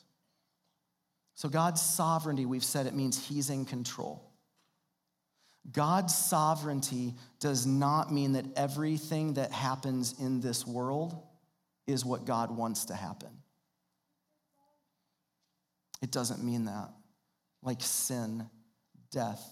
So, 1.36 1.48
God's 1.48 1.80
sovereignty, 1.80 2.44
we've 2.44 2.64
said 2.64 2.86
it 2.86 2.94
means 2.94 3.24
He's 3.24 3.50
in 3.50 3.66
control. 3.66 4.32
God's 5.70 6.12
sovereignty 6.12 7.14
does 7.38 7.66
not 7.68 8.12
mean 8.12 8.32
that 8.32 8.46
everything 8.56 9.34
that 9.34 9.52
happens 9.52 10.16
in 10.18 10.40
this 10.40 10.66
world 10.66 11.22
is 11.86 12.04
what 12.04 12.24
God 12.24 12.50
wants 12.50 12.86
to 12.86 12.94
happen. 12.94 13.30
It 16.02 16.10
doesn't 16.10 16.42
mean 16.42 16.66
that. 16.66 16.90
Like 17.62 17.80
sin, 17.80 18.48
death, 19.10 19.42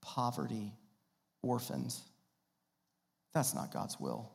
poverty, 0.00 0.72
orphans. 1.42 2.00
That's 3.34 3.54
not 3.54 3.72
God's 3.72 3.98
will. 3.98 4.32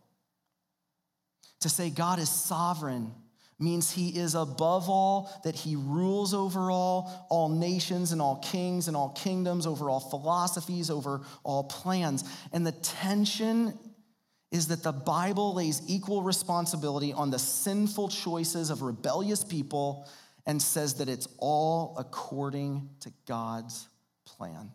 To 1.62 1.70
say 1.70 1.90
God 1.90 2.20
is 2.20 2.30
sovereign 2.30 3.14
means 3.60 3.90
he 3.90 4.10
is 4.10 4.36
above 4.36 4.88
all, 4.90 5.32
that 5.44 5.56
he 5.56 5.76
rules 5.76 6.34
over 6.34 6.70
all, 6.70 7.28
all 7.30 7.50
nations 7.50 8.12
and 8.12 8.22
all 8.22 8.38
kings 8.38 8.88
and 8.88 8.96
all 8.96 9.10
kingdoms, 9.10 9.66
over 9.66 9.90
all 9.90 10.00
philosophies, 10.00 10.92
over 10.92 11.22
all 11.44 11.64
plans. 11.64 12.24
And 12.54 12.68
the 12.68 12.72
tension 12.72 13.78
is 14.52 14.68
that 14.68 14.84
the 14.84 14.94
Bible 14.94 15.54
lays 15.54 15.82
equal 15.88 16.24
responsibility 16.24 17.12
on 17.12 17.32
the 17.32 17.40
sinful 17.40 18.10
choices 18.10 18.70
of 18.70 18.82
rebellious 18.82 19.44
people 19.44 20.08
and 20.46 20.62
says 20.62 20.96
that 20.96 21.10
it's 21.10 21.28
all 21.38 21.96
according 21.98 22.90
to 23.02 23.12
God's 23.26 23.88
plan. 24.26 24.72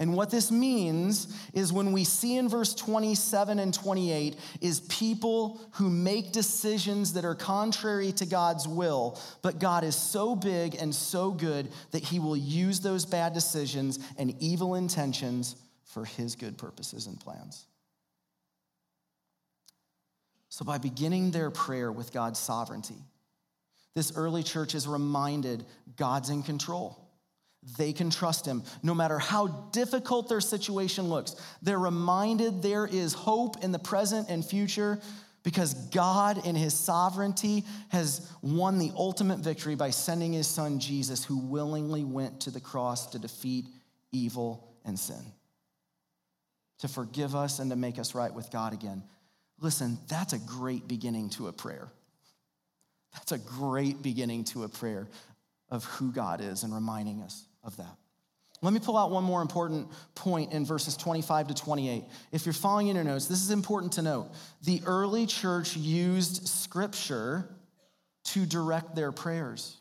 And 0.00 0.14
what 0.14 0.30
this 0.30 0.52
means 0.52 1.26
is 1.52 1.72
when 1.72 1.92
we 1.92 2.04
see 2.04 2.36
in 2.36 2.48
verse 2.48 2.72
27 2.72 3.58
and 3.58 3.74
28 3.74 4.36
is 4.60 4.80
people 4.82 5.60
who 5.72 5.90
make 5.90 6.30
decisions 6.30 7.14
that 7.14 7.24
are 7.24 7.34
contrary 7.34 8.12
to 8.12 8.26
God's 8.26 8.68
will, 8.68 9.20
but 9.42 9.58
God 9.58 9.82
is 9.82 9.96
so 9.96 10.36
big 10.36 10.76
and 10.76 10.94
so 10.94 11.32
good 11.32 11.68
that 11.90 12.04
he 12.04 12.20
will 12.20 12.36
use 12.36 12.78
those 12.78 13.04
bad 13.04 13.32
decisions 13.32 13.98
and 14.16 14.36
evil 14.38 14.76
intentions 14.76 15.56
for 15.84 16.04
his 16.04 16.36
good 16.36 16.56
purposes 16.56 17.08
and 17.08 17.18
plans. 17.18 17.66
So, 20.58 20.64
by 20.64 20.78
beginning 20.78 21.30
their 21.30 21.52
prayer 21.52 21.92
with 21.92 22.12
God's 22.12 22.40
sovereignty, 22.40 22.96
this 23.94 24.16
early 24.16 24.42
church 24.42 24.74
is 24.74 24.88
reminded 24.88 25.64
God's 25.94 26.30
in 26.30 26.42
control. 26.42 26.98
They 27.76 27.92
can 27.92 28.10
trust 28.10 28.44
him 28.44 28.64
no 28.82 28.92
matter 28.92 29.20
how 29.20 29.46
difficult 29.70 30.28
their 30.28 30.40
situation 30.40 31.08
looks. 31.08 31.36
They're 31.62 31.78
reminded 31.78 32.60
there 32.60 32.88
is 32.88 33.12
hope 33.12 33.62
in 33.62 33.70
the 33.70 33.78
present 33.78 34.30
and 34.30 34.44
future 34.44 35.00
because 35.44 35.74
God, 35.74 36.44
in 36.44 36.56
his 36.56 36.74
sovereignty, 36.74 37.62
has 37.90 38.28
won 38.42 38.78
the 38.78 38.90
ultimate 38.96 39.38
victory 39.38 39.76
by 39.76 39.90
sending 39.90 40.32
his 40.32 40.48
son 40.48 40.80
Jesus, 40.80 41.24
who 41.24 41.38
willingly 41.38 42.02
went 42.02 42.40
to 42.40 42.50
the 42.50 42.60
cross 42.60 43.06
to 43.10 43.20
defeat 43.20 43.68
evil 44.10 44.74
and 44.84 44.98
sin, 44.98 45.24
to 46.80 46.88
forgive 46.88 47.36
us 47.36 47.60
and 47.60 47.70
to 47.70 47.76
make 47.76 48.00
us 48.00 48.16
right 48.16 48.34
with 48.34 48.50
God 48.50 48.72
again. 48.72 49.04
Listen, 49.60 49.98
that's 50.08 50.32
a 50.32 50.38
great 50.38 50.86
beginning 50.86 51.30
to 51.30 51.48
a 51.48 51.52
prayer. 51.52 51.88
That's 53.14 53.32
a 53.32 53.38
great 53.38 54.02
beginning 54.02 54.44
to 54.44 54.64
a 54.64 54.68
prayer 54.68 55.08
of 55.70 55.84
who 55.84 56.12
God 56.12 56.40
is 56.40 56.62
and 56.62 56.74
reminding 56.74 57.22
us 57.22 57.46
of 57.64 57.76
that. 57.76 57.96
Let 58.60 58.72
me 58.72 58.80
pull 58.80 58.96
out 58.96 59.10
one 59.10 59.22
more 59.22 59.40
important 59.40 59.88
point 60.14 60.52
in 60.52 60.64
verses 60.64 60.96
25 60.96 61.48
to 61.48 61.54
28. 61.54 62.04
If 62.32 62.44
you're 62.44 62.52
following 62.52 62.88
in 62.88 62.96
your 62.96 63.04
notes, 63.04 63.26
this 63.26 63.40
is 63.42 63.50
important 63.50 63.92
to 63.94 64.02
note. 64.02 64.30
The 64.64 64.82
early 64.84 65.26
church 65.26 65.76
used 65.76 66.48
scripture 66.48 67.48
to 68.24 68.46
direct 68.46 68.96
their 68.96 69.12
prayers. 69.12 69.76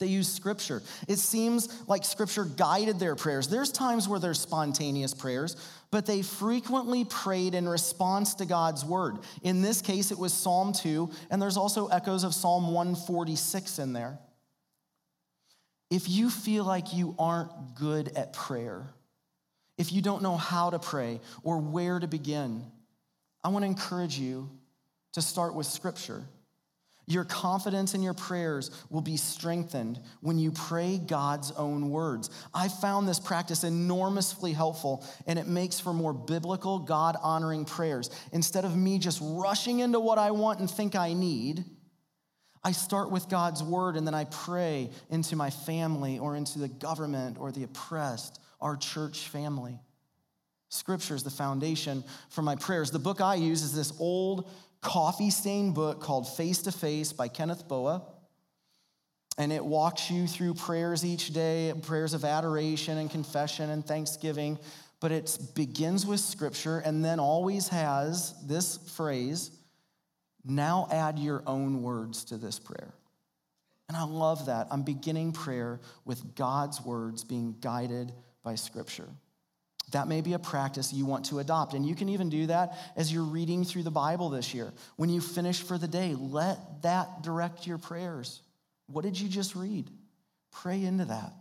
They 0.00 0.06
used 0.06 0.34
scripture. 0.34 0.82
It 1.08 1.18
seems 1.18 1.68
like 1.86 2.06
scripture 2.06 2.46
guided 2.46 2.98
their 2.98 3.14
prayers. 3.14 3.48
There's 3.48 3.70
times 3.70 4.08
where 4.08 4.18
there's 4.18 4.40
spontaneous 4.40 5.12
prayers, 5.12 5.56
but 5.90 6.06
they 6.06 6.22
frequently 6.22 7.04
prayed 7.04 7.54
in 7.54 7.68
response 7.68 8.34
to 8.36 8.46
God's 8.46 8.82
word. 8.82 9.18
In 9.42 9.60
this 9.60 9.82
case, 9.82 10.10
it 10.10 10.18
was 10.18 10.32
Psalm 10.32 10.72
2, 10.72 11.10
and 11.30 11.40
there's 11.40 11.58
also 11.58 11.88
echoes 11.88 12.24
of 12.24 12.34
Psalm 12.34 12.72
146 12.72 13.78
in 13.78 13.92
there. 13.92 14.18
If 15.90 16.08
you 16.08 16.30
feel 16.30 16.64
like 16.64 16.94
you 16.94 17.14
aren't 17.18 17.74
good 17.74 18.16
at 18.16 18.32
prayer, 18.32 18.86
if 19.76 19.92
you 19.92 20.00
don't 20.00 20.22
know 20.22 20.38
how 20.38 20.70
to 20.70 20.78
pray 20.78 21.20
or 21.42 21.58
where 21.58 21.98
to 21.98 22.06
begin, 22.06 22.64
I 23.44 23.50
want 23.50 23.64
to 23.64 23.66
encourage 23.66 24.18
you 24.18 24.48
to 25.12 25.20
start 25.20 25.54
with 25.54 25.66
scripture. 25.66 26.24
Your 27.06 27.24
confidence 27.24 27.94
in 27.94 28.02
your 28.02 28.14
prayers 28.14 28.70
will 28.88 29.00
be 29.00 29.16
strengthened 29.16 30.00
when 30.20 30.38
you 30.38 30.52
pray 30.52 30.98
God's 30.98 31.50
own 31.52 31.90
words. 31.90 32.30
I 32.54 32.68
found 32.68 33.08
this 33.08 33.18
practice 33.18 33.64
enormously 33.64 34.52
helpful, 34.52 35.04
and 35.26 35.38
it 35.38 35.48
makes 35.48 35.80
for 35.80 35.92
more 35.92 36.12
biblical, 36.12 36.78
God 36.78 37.16
honoring 37.20 37.64
prayers. 37.64 38.10
Instead 38.32 38.64
of 38.64 38.76
me 38.76 38.98
just 38.98 39.18
rushing 39.22 39.80
into 39.80 39.98
what 39.98 40.18
I 40.18 40.30
want 40.30 40.60
and 40.60 40.70
think 40.70 40.94
I 40.94 41.12
need, 41.12 41.64
I 42.62 42.72
start 42.72 43.10
with 43.10 43.28
God's 43.28 43.62
word 43.62 43.96
and 43.96 44.06
then 44.06 44.14
I 44.14 44.24
pray 44.24 44.90
into 45.08 45.34
my 45.34 45.50
family 45.50 46.18
or 46.18 46.36
into 46.36 46.58
the 46.58 46.68
government 46.68 47.38
or 47.40 47.50
the 47.50 47.64
oppressed, 47.64 48.38
our 48.60 48.76
church 48.76 49.28
family. 49.28 49.80
Scripture 50.68 51.14
is 51.14 51.22
the 51.22 51.30
foundation 51.30 52.04
for 52.28 52.42
my 52.42 52.54
prayers. 52.54 52.90
The 52.90 52.98
book 52.98 53.20
I 53.20 53.34
use 53.34 53.62
is 53.62 53.74
this 53.74 53.92
old 53.98 54.48
coffee 54.80 55.30
stained 55.30 55.74
book 55.74 56.00
called 56.00 56.28
Face 56.36 56.62
to 56.62 56.72
Face 56.72 57.12
by 57.12 57.28
Kenneth 57.28 57.68
Boa. 57.68 58.02
And 59.38 59.52
it 59.52 59.64
walks 59.64 60.10
you 60.10 60.26
through 60.26 60.54
prayers 60.54 61.04
each 61.04 61.32
day, 61.32 61.72
prayers 61.82 62.12
of 62.12 62.24
adoration 62.24 62.98
and 62.98 63.10
confession 63.10 63.70
and 63.70 63.86
thanksgiving. 63.86 64.58
But 65.00 65.12
it 65.12 65.38
begins 65.54 66.04
with 66.04 66.20
scripture 66.20 66.78
and 66.78 67.04
then 67.04 67.18
always 67.18 67.68
has 67.68 68.34
this 68.46 68.76
phrase 68.76 69.50
now 70.44 70.88
add 70.90 71.18
your 71.18 71.42
own 71.46 71.82
words 71.82 72.24
to 72.24 72.36
this 72.36 72.58
prayer. 72.58 72.92
And 73.88 73.96
I 73.96 74.04
love 74.04 74.46
that. 74.46 74.68
I'm 74.70 74.82
beginning 74.82 75.32
prayer 75.32 75.80
with 76.04 76.34
God's 76.34 76.80
words 76.80 77.24
being 77.24 77.56
guided 77.60 78.12
by 78.42 78.54
scripture. 78.54 79.08
That 79.90 80.08
may 80.08 80.20
be 80.20 80.34
a 80.34 80.38
practice 80.38 80.92
you 80.92 81.06
want 81.06 81.26
to 81.26 81.38
adopt. 81.40 81.74
And 81.74 81.84
you 81.84 81.94
can 81.94 82.08
even 82.08 82.28
do 82.28 82.46
that 82.46 82.76
as 82.96 83.12
you're 83.12 83.22
reading 83.22 83.64
through 83.64 83.82
the 83.82 83.90
Bible 83.90 84.28
this 84.30 84.54
year. 84.54 84.72
When 84.96 85.10
you 85.10 85.20
finish 85.20 85.60
for 85.60 85.78
the 85.78 85.88
day, 85.88 86.14
let 86.14 86.82
that 86.82 87.22
direct 87.22 87.66
your 87.66 87.78
prayers. 87.78 88.42
What 88.86 89.02
did 89.02 89.18
you 89.18 89.28
just 89.28 89.56
read? 89.56 89.90
Pray 90.52 90.84
into 90.84 91.06
that. 91.06 91.32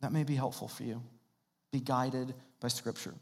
That 0.00 0.12
may 0.12 0.24
be 0.24 0.34
helpful 0.34 0.68
for 0.68 0.82
you. 0.82 1.02
Be 1.72 1.80
guided 1.80 2.34
by 2.60 2.68
Scripture. 2.68 3.14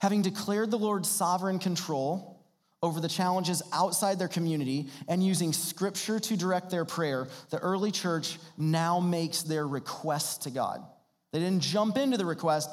Having 0.00 0.22
declared 0.22 0.70
the 0.70 0.78
Lord's 0.78 1.08
sovereign 1.08 1.58
control 1.58 2.44
over 2.82 3.00
the 3.00 3.08
challenges 3.08 3.62
outside 3.72 4.18
their 4.18 4.28
community 4.28 4.88
and 5.08 5.24
using 5.24 5.52
Scripture 5.52 6.18
to 6.18 6.36
direct 6.36 6.70
their 6.70 6.84
prayer, 6.84 7.28
the 7.50 7.58
early 7.58 7.92
church 7.92 8.38
now 8.58 8.98
makes 8.98 9.42
their 9.42 9.66
request 9.66 10.42
to 10.42 10.50
God. 10.50 10.84
They 11.32 11.40
didn't 11.40 11.62
jump 11.62 11.96
into 11.96 12.16
the 12.16 12.26
request, 12.26 12.70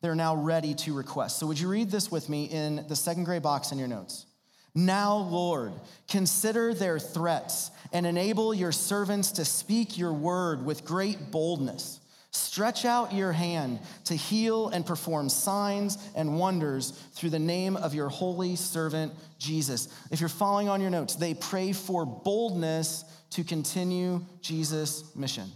they're 0.00 0.14
now 0.14 0.36
ready 0.36 0.74
to 0.74 0.94
request. 0.94 1.38
So, 1.38 1.46
would 1.46 1.60
you 1.60 1.68
read 1.68 1.90
this 1.90 2.10
with 2.10 2.28
me 2.28 2.44
in 2.44 2.86
the 2.88 2.96
second 2.96 3.24
gray 3.24 3.38
box 3.38 3.72
in 3.72 3.78
your 3.78 3.88
notes? 3.88 4.26
Now, 4.74 5.16
Lord, 5.16 5.72
consider 6.08 6.72
their 6.72 6.98
threats 6.98 7.70
and 7.92 8.06
enable 8.06 8.54
your 8.54 8.72
servants 8.72 9.32
to 9.32 9.44
speak 9.44 9.98
your 9.98 10.12
word 10.12 10.64
with 10.64 10.84
great 10.84 11.30
boldness. 11.32 12.00
Stretch 12.32 12.84
out 12.84 13.12
your 13.12 13.32
hand 13.32 13.80
to 14.04 14.14
heal 14.14 14.68
and 14.68 14.86
perform 14.86 15.28
signs 15.28 15.98
and 16.14 16.38
wonders 16.38 16.92
through 17.14 17.30
the 17.30 17.40
name 17.40 17.76
of 17.76 17.92
your 17.92 18.08
holy 18.08 18.54
servant 18.54 19.12
Jesus. 19.40 19.88
If 20.12 20.20
you're 20.20 20.28
following 20.28 20.68
on 20.68 20.80
your 20.80 20.90
notes, 20.90 21.16
they 21.16 21.34
pray 21.34 21.72
for 21.72 22.06
boldness 22.06 23.04
to 23.30 23.42
continue 23.42 24.24
Jesus' 24.40 25.04
mission. 25.16 25.50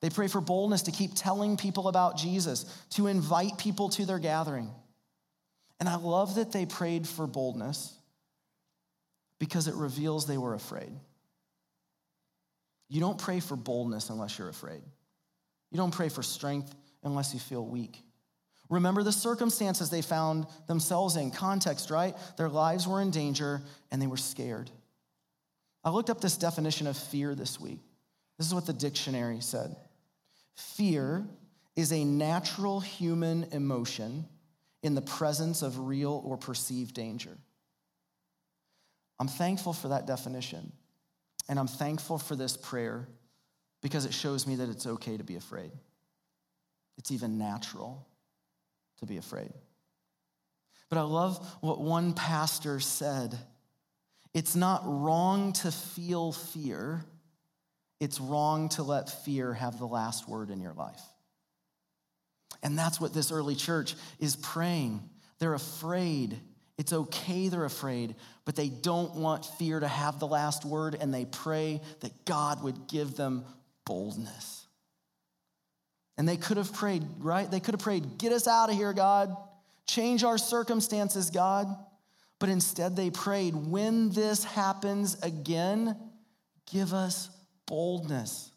They 0.00 0.10
pray 0.10 0.28
for 0.28 0.40
boldness 0.40 0.82
to 0.82 0.92
keep 0.92 1.12
telling 1.14 1.56
people 1.56 1.88
about 1.88 2.16
Jesus, 2.16 2.64
to 2.90 3.06
invite 3.06 3.58
people 3.58 3.88
to 3.90 4.04
their 4.04 4.18
gathering. 4.18 4.70
And 5.80 5.88
I 5.88 5.96
love 5.96 6.36
that 6.36 6.52
they 6.52 6.66
prayed 6.66 7.06
for 7.06 7.26
boldness 7.26 7.94
because 9.38 9.68
it 9.68 9.74
reveals 9.74 10.26
they 10.26 10.38
were 10.38 10.54
afraid. 10.54 10.92
You 12.88 13.00
don't 13.00 13.18
pray 13.18 13.40
for 13.40 13.56
boldness 13.56 14.10
unless 14.10 14.38
you're 14.38 14.48
afraid. 14.48 14.82
You 15.70 15.76
don't 15.76 15.94
pray 15.94 16.08
for 16.08 16.22
strength 16.22 16.74
unless 17.02 17.34
you 17.34 17.40
feel 17.40 17.64
weak. 17.64 18.00
Remember 18.68 19.02
the 19.02 19.12
circumstances 19.12 19.90
they 19.90 20.02
found 20.02 20.46
themselves 20.66 21.16
in, 21.16 21.30
context, 21.30 21.90
right? 21.90 22.16
Their 22.36 22.48
lives 22.48 22.86
were 22.86 23.00
in 23.00 23.10
danger 23.10 23.62
and 23.90 24.00
they 24.00 24.06
were 24.06 24.16
scared. 24.16 24.70
I 25.84 25.90
looked 25.90 26.10
up 26.10 26.20
this 26.20 26.36
definition 26.36 26.86
of 26.86 26.96
fear 26.96 27.34
this 27.34 27.60
week. 27.60 27.80
This 28.38 28.46
is 28.46 28.54
what 28.54 28.66
the 28.66 28.72
dictionary 28.72 29.40
said 29.40 29.76
Fear 30.56 31.26
is 31.74 31.92
a 31.92 32.04
natural 32.04 32.80
human 32.80 33.44
emotion 33.52 34.26
in 34.82 34.94
the 34.94 35.02
presence 35.02 35.62
of 35.62 35.78
real 35.80 36.22
or 36.24 36.36
perceived 36.36 36.94
danger. 36.94 37.36
I'm 39.18 39.28
thankful 39.28 39.72
for 39.72 39.88
that 39.88 40.06
definition 40.06 40.72
and 41.48 41.58
I'm 41.58 41.66
thankful 41.66 42.18
for 42.18 42.36
this 42.36 42.56
prayer 42.56 43.08
because 43.82 44.04
it 44.04 44.14
shows 44.14 44.46
me 44.46 44.56
that 44.56 44.68
it's 44.68 44.86
okay 44.86 45.16
to 45.16 45.24
be 45.24 45.36
afraid. 45.36 45.70
It's 46.98 47.10
even 47.10 47.38
natural 47.38 48.06
to 48.98 49.06
be 49.06 49.16
afraid. 49.16 49.52
But 50.88 50.98
I 50.98 51.02
love 51.02 51.44
what 51.60 51.80
one 51.80 52.14
pastor 52.14 52.80
said 52.80 53.38
it's 54.34 54.54
not 54.54 54.82
wrong 54.84 55.54
to 55.54 55.72
feel 55.72 56.30
fear, 56.32 57.04
it's 58.00 58.20
wrong 58.20 58.68
to 58.70 58.82
let 58.82 59.08
fear 59.24 59.52
have 59.54 59.78
the 59.78 59.86
last 59.86 60.28
word 60.28 60.50
in 60.50 60.60
your 60.60 60.74
life. 60.74 61.02
And 62.62 62.78
that's 62.78 63.00
what 63.00 63.14
this 63.14 63.32
early 63.32 63.54
church 63.54 63.94
is 64.18 64.36
praying. 64.36 65.08
They're 65.38 65.54
afraid 65.54 66.40
it's 66.78 66.92
okay 66.92 67.48
they're 67.48 67.64
afraid, 67.64 68.14
but 68.44 68.54
they 68.54 68.68
don't 68.68 69.14
want 69.14 69.46
fear 69.46 69.80
to 69.80 69.88
have 69.88 70.18
the 70.18 70.26
last 70.26 70.64
word, 70.64 70.96
and 71.00 71.12
they 71.12 71.24
pray 71.24 71.80
that 72.00 72.24
God 72.26 72.62
would 72.62 72.86
give 72.86 73.16
them 73.16 73.44
boldness. 73.86 74.66
And 76.18 76.28
they 76.28 76.36
could 76.36 76.56
have 76.56 76.72
prayed, 76.72 77.02
right? 77.18 77.50
They 77.50 77.60
could 77.60 77.74
have 77.74 77.82
prayed, 77.82 78.18
Get 78.18 78.32
us 78.32 78.46
out 78.46 78.70
of 78.70 78.76
here, 78.76 78.92
God. 78.92 79.34
Change 79.86 80.24
our 80.24 80.38
circumstances, 80.38 81.30
God. 81.30 81.68
But 82.38 82.48
instead, 82.50 82.94
they 82.94 83.10
prayed, 83.10 83.54
When 83.54 84.10
this 84.10 84.44
happens 84.44 85.18
again, 85.22 85.96
give 86.70 86.92
us 86.92 87.30
boldness. 87.66 88.50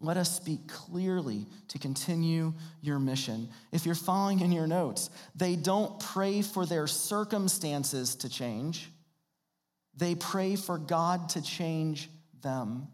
Let 0.00 0.16
us 0.16 0.34
speak 0.34 0.66
clearly 0.66 1.46
to 1.68 1.78
continue 1.78 2.54
your 2.80 2.98
mission. 2.98 3.48
If 3.70 3.86
you're 3.86 3.94
following 3.94 4.40
in 4.40 4.50
your 4.50 4.66
notes, 4.66 5.10
they 5.36 5.54
don't 5.54 6.00
pray 6.00 6.42
for 6.42 6.66
their 6.66 6.88
circumstances 6.88 8.16
to 8.16 8.28
change, 8.28 8.90
they 9.94 10.14
pray 10.14 10.56
for 10.56 10.78
God 10.78 11.28
to 11.30 11.42
change 11.42 12.10
them. 12.42 12.88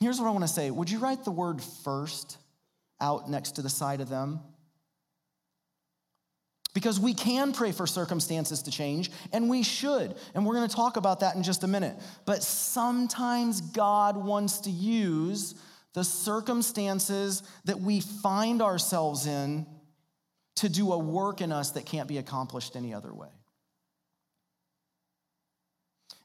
Here's 0.00 0.18
what 0.18 0.26
I 0.26 0.30
want 0.30 0.44
to 0.44 0.48
say 0.48 0.70
Would 0.70 0.90
you 0.90 0.98
write 0.98 1.24
the 1.24 1.30
word 1.30 1.62
first 1.62 2.38
out 3.00 3.30
next 3.30 3.52
to 3.52 3.62
the 3.62 3.70
side 3.70 4.00
of 4.00 4.08
them? 4.08 4.40
Because 6.74 6.98
we 6.98 7.12
can 7.12 7.52
pray 7.52 7.72
for 7.72 7.86
circumstances 7.86 8.62
to 8.62 8.70
change, 8.70 9.10
and 9.32 9.50
we 9.50 9.62
should. 9.62 10.14
And 10.34 10.46
we're 10.46 10.54
going 10.54 10.68
to 10.68 10.74
talk 10.74 10.96
about 10.96 11.20
that 11.20 11.36
in 11.36 11.42
just 11.42 11.64
a 11.64 11.66
minute. 11.66 11.96
But 12.24 12.42
sometimes 12.42 13.60
God 13.60 14.16
wants 14.16 14.60
to 14.60 14.70
use 14.70 15.54
the 15.92 16.04
circumstances 16.04 17.42
that 17.66 17.80
we 17.80 18.00
find 18.00 18.62
ourselves 18.62 19.26
in 19.26 19.66
to 20.56 20.68
do 20.68 20.92
a 20.92 20.98
work 20.98 21.40
in 21.40 21.52
us 21.52 21.72
that 21.72 21.86
can't 21.86 22.08
be 22.08 22.18
accomplished 22.18 22.76
any 22.76 22.94
other 22.94 23.12
way. 23.12 23.28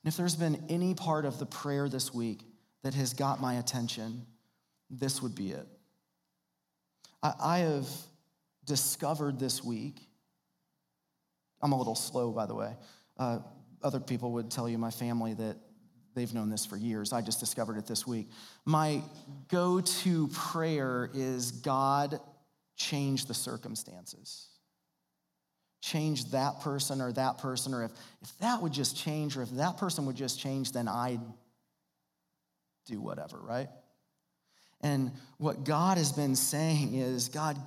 And 0.04 0.14
if 0.14 0.18
there's 0.18 0.36
been 0.36 0.64
any 0.70 0.94
part 0.94 1.26
of 1.26 1.40
the 1.40 1.46
prayer 1.46 1.90
this 1.90 2.14
week 2.14 2.42
that 2.84 2.94
has 2.94 3.14
got 3.14 3.42
my 3.42 3.56
attention, 3.56 4.26
this 4.90 5.22
would 5.22 5.36
be 5.36 5.52
it. 5.52 5.68
I, 7.22 7.60
have 7.60 7.90
discovered 8.66 9.40
this 9.40 9.64
week 9.64 10.07
I'm 11.62 11.72
a 11.72 11.78
little 11.78 11.96
slow, 11.96 12.32
by 12.32 12.46
the 12.46 12.56
way. 12.56 12.76
Uh, 13.18 13.40
other 13.84 14.00
people 14.00 14.32
would 14.34 14.52
tell 14.52 14.68
you, 14.68 14.78
my 14.78 14.92
family, 14.92 15.34
that 15.36 15.58
they've 16.16 16.34
known 16.34 16.50
this 16.50 16.66
for 16.66 16.78
years. 16.78 17.14
I 17.14 17.22
just 17.22 17.40
discovered 17.40 17.78
it 17.78 17.86
this 17.86 18.08
week. 18.08 18.30
My 18.66 19.02
go 19.50 19.82
to 19.82 20.28
prayer 20.30 21.10
is 21.14 21.52
God, 21.52 22.20
change 22.76 23.26
the 23.26 23.34
circumstances. 23.34 24.48
Change 25.82 26.32
that 26.32 26.60
person 26.62 27.02
or 27.02 27.12
that 27.14 27.38
person, 27.38 27.74
or 27.74 27.84
if, 27.84 27.92
if 28.22 28.36
that 28.40 28.62
would 28.62 28.74
just 28.74 28.98
change, 28.98 29.38
or 29.38 29.44
if 29.44 29.52
that 29.52 29.78
person 29.78 30.08
would 30.08 30.16
just 30.16 30.40
change, 30.40 30.72
then 30.72 30.88
I'd 30.88 31.22
do 32.88 33.00
whatever, 33.00 33.38
right? 33.38 33.70
And 34.82 35.12
what 35.38 35.64
God 35.64 35.98
has 35.98 36.12
been 36.12 36.36
saying 36.36 36.96
is, 36.96 37.30
God, 37.30 37.58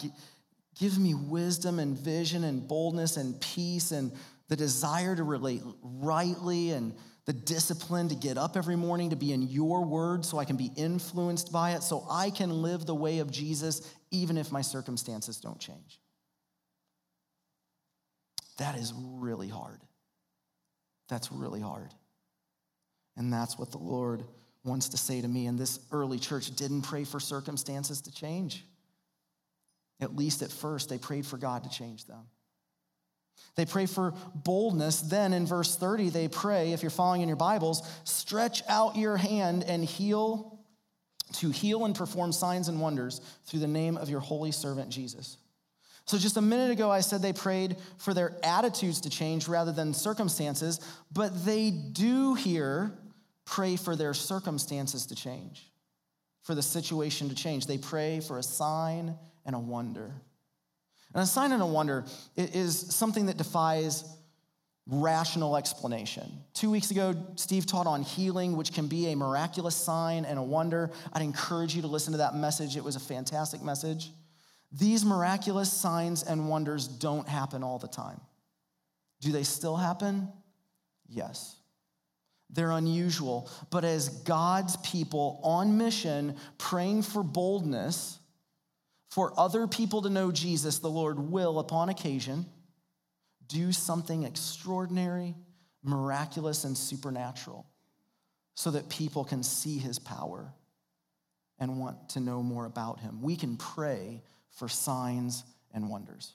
Give 0.79 0.99
me 0.99 1.15
wisdom 1.15 1.79
and 1.79 1.99
vision 1.99 2.45
and 2.45 2.67
boldness 2.67 3.17
and 3.17 3.41
peace 3.41 3.93
and 3.93 4.13
the 4.49 4.57
desire 4.57 5.15
to 5.15 5.23
relate 5.23 5.63
rightly 5.83 6.71
and 6.71 6.95
the 7.27 7.33
discipline 7.33 8.09
to 8.09 8.15
get 8.15 8.39
up 8.39 8.57
every 8.57 8.77
morning 8.77 9.11
to 9.11 9.17
be 9.17 9.33
in 9.33 9.43
your 9.43 9.85
word 9.85 10.25
so 10.25 10.39
I 10.39 10.45
can 10.45 10.57
be 10.57 10.71
influenced 10.77 11.53
by 11.53 11.73
it, 11.73 11.83
so 11.83 12.07
I 12.11 12.31
can 12.31 12.63
live 12.63 12.87
the 12.87 12.95
way 12.95 13.19
of 13.19 13.31
Jesus 13.31 13.83
even 14.11 14.37
if 14.37 14.51
my 14.51 14.63
circumstances 14.63 15.39
don't 15.39 15.61
change. 15.61 16.01
That 18.59 18.77
is 18.77 18.93
really 18.97 19.49
hard. 19.49 19.81
That's 21.09 21.31
really 21.31 21.61
hard. 21.61 21.95
And 23.17 23.33
that's 23.33 23.59
what 23.59 23.71
the 23.71 23.79
Lord 23.79 24.25
wants 24.65 24.89
to 24.91 24.97
say 24.97 25.21
to 25.21 25.29
me. 25.29 25.47
And 25.47 25.59
this 25.59 25.81
early 25.93 26.19
church 26.19 26.55
didn't 26.57 26.83
pray 26.83 27.05
for 27.05 27.21
circumstances 27.21 28.01
to 28.03 28.13
change. 28.13 28.65
At 30.01 30.17
least 30.17 30.43
at 30.43 30.51
first, 30.51 30.89
they 30.89 30.99
prayed 30.99 31.27
for 31.27 31.37
God 31.37 31.65
to 31.65 31.71
change 31.71 32.07
them. 32.07 32.27
They 33.57 33.67
pray 33.67 33.87
for 33.87 34.15
boldness. 34.35 35.01
Then 35.01 35.33
in 35.33 35.47
verse 35.47 35.77
30, 35.77 36.11
they 36.11 36.29
pray, 36.29 36.73
if 36.73 36.83
you're 36.83 36.91
following 36.91 37.23
in 37.23 37.29
your 37.29 37.37
Bibles, 37.37 37.87
stretch 38.05 38.63
out 38.69 38.97
your 38.97 39.17
hand 39.17 39.65
and 39.65 39.85
heal, 39.85 40.61
to 41.35 41.51
heal 41.51 41.85
and 41.85 41.95
perform 41.95 42.33
signs 42.33 42.69
and 42.69 42.81
wonders 42.81 43.21
through 43.45 43.61
the 43.61 43.67
name 43.67 43.97
of 43.97 44.09
your 44.09 44.21
holy 44.21 44.53
servant 44.53 44.91
Jesus. 44.91 45.37
So, 46.07 46.19
just 46.19 46.37
a 46.37 46.43
minute 46.43 46.71
ago, 46.71 46.91
I 46.91 47.01
said 47.01 47.23
they 47.23 47.33
prayed 47.33 47.77
for 47.99 48.15
their 48.15 48.37
attitudes 48.43 49.03
to 49.03 49.11
change 49.11 49.47
rather 49.47 49.71
than 49.71 49.95
circumstances, 49.95 50.81
but 51.13 51.45
they 51.45 51.71
do 51.71 52.35
here 52.35 52.93
pray 53.45 53.77
for 53.77 53.95
their 53.95 54.15
circumstances 54.15 55.07
to 55.07 55.15
change, 55.15 55.71
for 56.43 56.55
the 56.55 56.63
situation 56.63 57.29
to 57.29 57.35
change. 57.35 57.67
They 57.67 57.79
pray 57.79 58.21
for 58.21 58.39
a 58.39 58.43
sign 58.43 59.17
and 59.51 59.57
a 59.57 59.59
wonder. 59.59 60.13
And 61.13 61.25
a 61.25 61.27
sign 61.27 61.51
and 61.51 61.61
a 61.61 61.67
wonder 61.67 62.05
is 62.37 62.95
something 62.95 63.27
that 63.27 63.37
defies 63.37 64.05
rational 64.87 65.57
explanation. 65.57 66.45
Two 66.55 66.71
weeks 66.71 66.93
ago, 66.93 67.17
Steve 67.35 67.67
taught 67.67 67.89
on 67.89 68.03
healing, 68.03 68.57
which 68.57 68.73
can 68.73 68.87
be 68.87 69.11
a 69.11 69.17
miraculous 69.17 69.75
sign 69.75 70.25
and 70.25 70.39
a 70.39 70.43
wonder. 70.43 70.93
I'd 71.13 71.23
encourage 71.23 71.75
you 71.75 71.83
to 71.83 71.89
listen 71.89 72.13
to 72.13 72.19
that 72.19 72.37
message. 72.37 72.77
It 72.77 72.85
was 72.85 72.95
a 72.95 73.01
fantastic 73.01 73.61
message. 73.61 74.13
These 74.71 75.05
miraculous 75.05 75.73
signs 75.73 76.23
and 76.23 76.49
wonders 76.49 76.87
don't 76.87 77.29
happen 77.29 77.65
all 77.65 77.81
the 77.81 77.89
time. 77.89 78.21
Do 79.21 79.33
they 79.33 79.43
still 79.43 79.77
happen? 79.77 80.29
Yes. 81.09 81.57
They're 82.51 82.71
unusual, 82.71 83.51
but 83.71 83.85
as 83.85 84.09
God's 84.09 84.77
people 84.77 85.41
on 85.43 85.77
mission, 85.77 86.37
praying 86.57 87.03
for 87.03 87.25
boldness 87.25 88.20
for 89.11 89.33
other 89.37 89.67
people 89.67 90.03
to 90.03 90.11
know 90.11 90.31
Jesus, 90.31 90.79
the 90.79 90.89
Lord 90.89 91.19
will, 91.19 91.59
upon 91.59 91.89
occasion, 91.89 92.47
do 93.49 93.73
something 93.73 94.23
extraordinary, 94.23 95.35
miraculous, 95.83 96.65
and 96.65 96.79
supernatural 96.79 97.67
so 98.55 98.71
that 98.71 98.89
people 98.89 99.25
can 99.25 99.43
see 99.43 99.79
his 99.79 99.99
power 99.99 100.53
and 101.59 101.79
want 101.79 102.11
to 102.11 102.21
know 102.21 102.43
more 102.43 102.67
about 102.67 103.01
him. 103.01 103.21
We 103.21 103.37
can 103.37 103.57
pray 103.57 104.23
for 104.51 104.69
signs 104.69 105.45
and 105.75 105.91
wonders. 105.91 106.35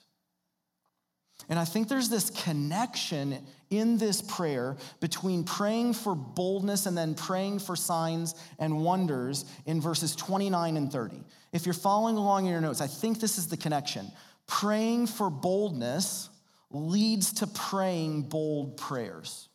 And 1.48 1.58
I 1.58 1.64
think 1.64 1.88
there's 1.88 2.08
this 2.08 2.30
connection 2.30 3.38
in 3.70 3.98
this 3.98 4.22
prayer 4.22 4.76
between 5.00 5.44
praying 5.44 5.94
for 5.94 6.14
boldness 6.14 6.86
and 6.86 6.96
then 6.96 7.14
praying 7.14 7.60
for 7.60 7.76
signs 7.76 8.34
and 8.58 8.82
wonders 8.82 9.44
in 9.64 9.80
verses 9.80 10.16
29 10.16 10.76
and 10.76 10.90
30. 10.90 11.22
If 11.52 11.66
you're 11.66 11.74
following 11.74 12.16
along 12.16 12.46
in 12.46 12.52
your 12.52 12.60
notes, 12.60 12.80
I 12.80 12.86
think 12.86 13.20
this 13.20 13.38
is 13.38 13.48
the 13.48 13.56
connection. 13.56 14.10
Praying 14.46 15.06
for 15.08 15.30
boldness 15.30 16.30
leads 16.70 17.32
to 17.34 17.46
praying 17.46 18.22
bold 18.22 18.76
prayers. 18.76 19.48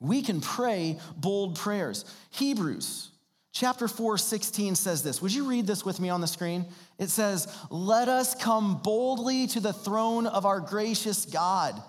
We 0.00 0.22
can 0.22 0.40
pray 0.40 0.98
bold 1.16 1.56
prayers. 1.56 2.04
Hebrews 2.30 3.09
chapter 3.52 3.88
4, 3.88 4.18
16 4.18 4.74
says 4.74 5.02
this. 5.02 5.20
Would 5.20 5.34
you 5.34 5.48
read 5.48 5.66
this 5.66 5.84
with 5.84 6.00
me 6.00 6.08
on 6.08 6.20
the 6.20 6.26
screen? 6.26 6.66
It 6.98 7.10
says, 7.10 7.52
Let 7.70 8.08
us 8.08 8.34
come 8.34 8.80
boldly 8.82 9.46
to 9.48 9.60
the 9.60 9.72
throne 9.72 10.26
of 10.26 10.46
our 10.46 10.60
gracious 10.60 11.26
God. 11.26 11.80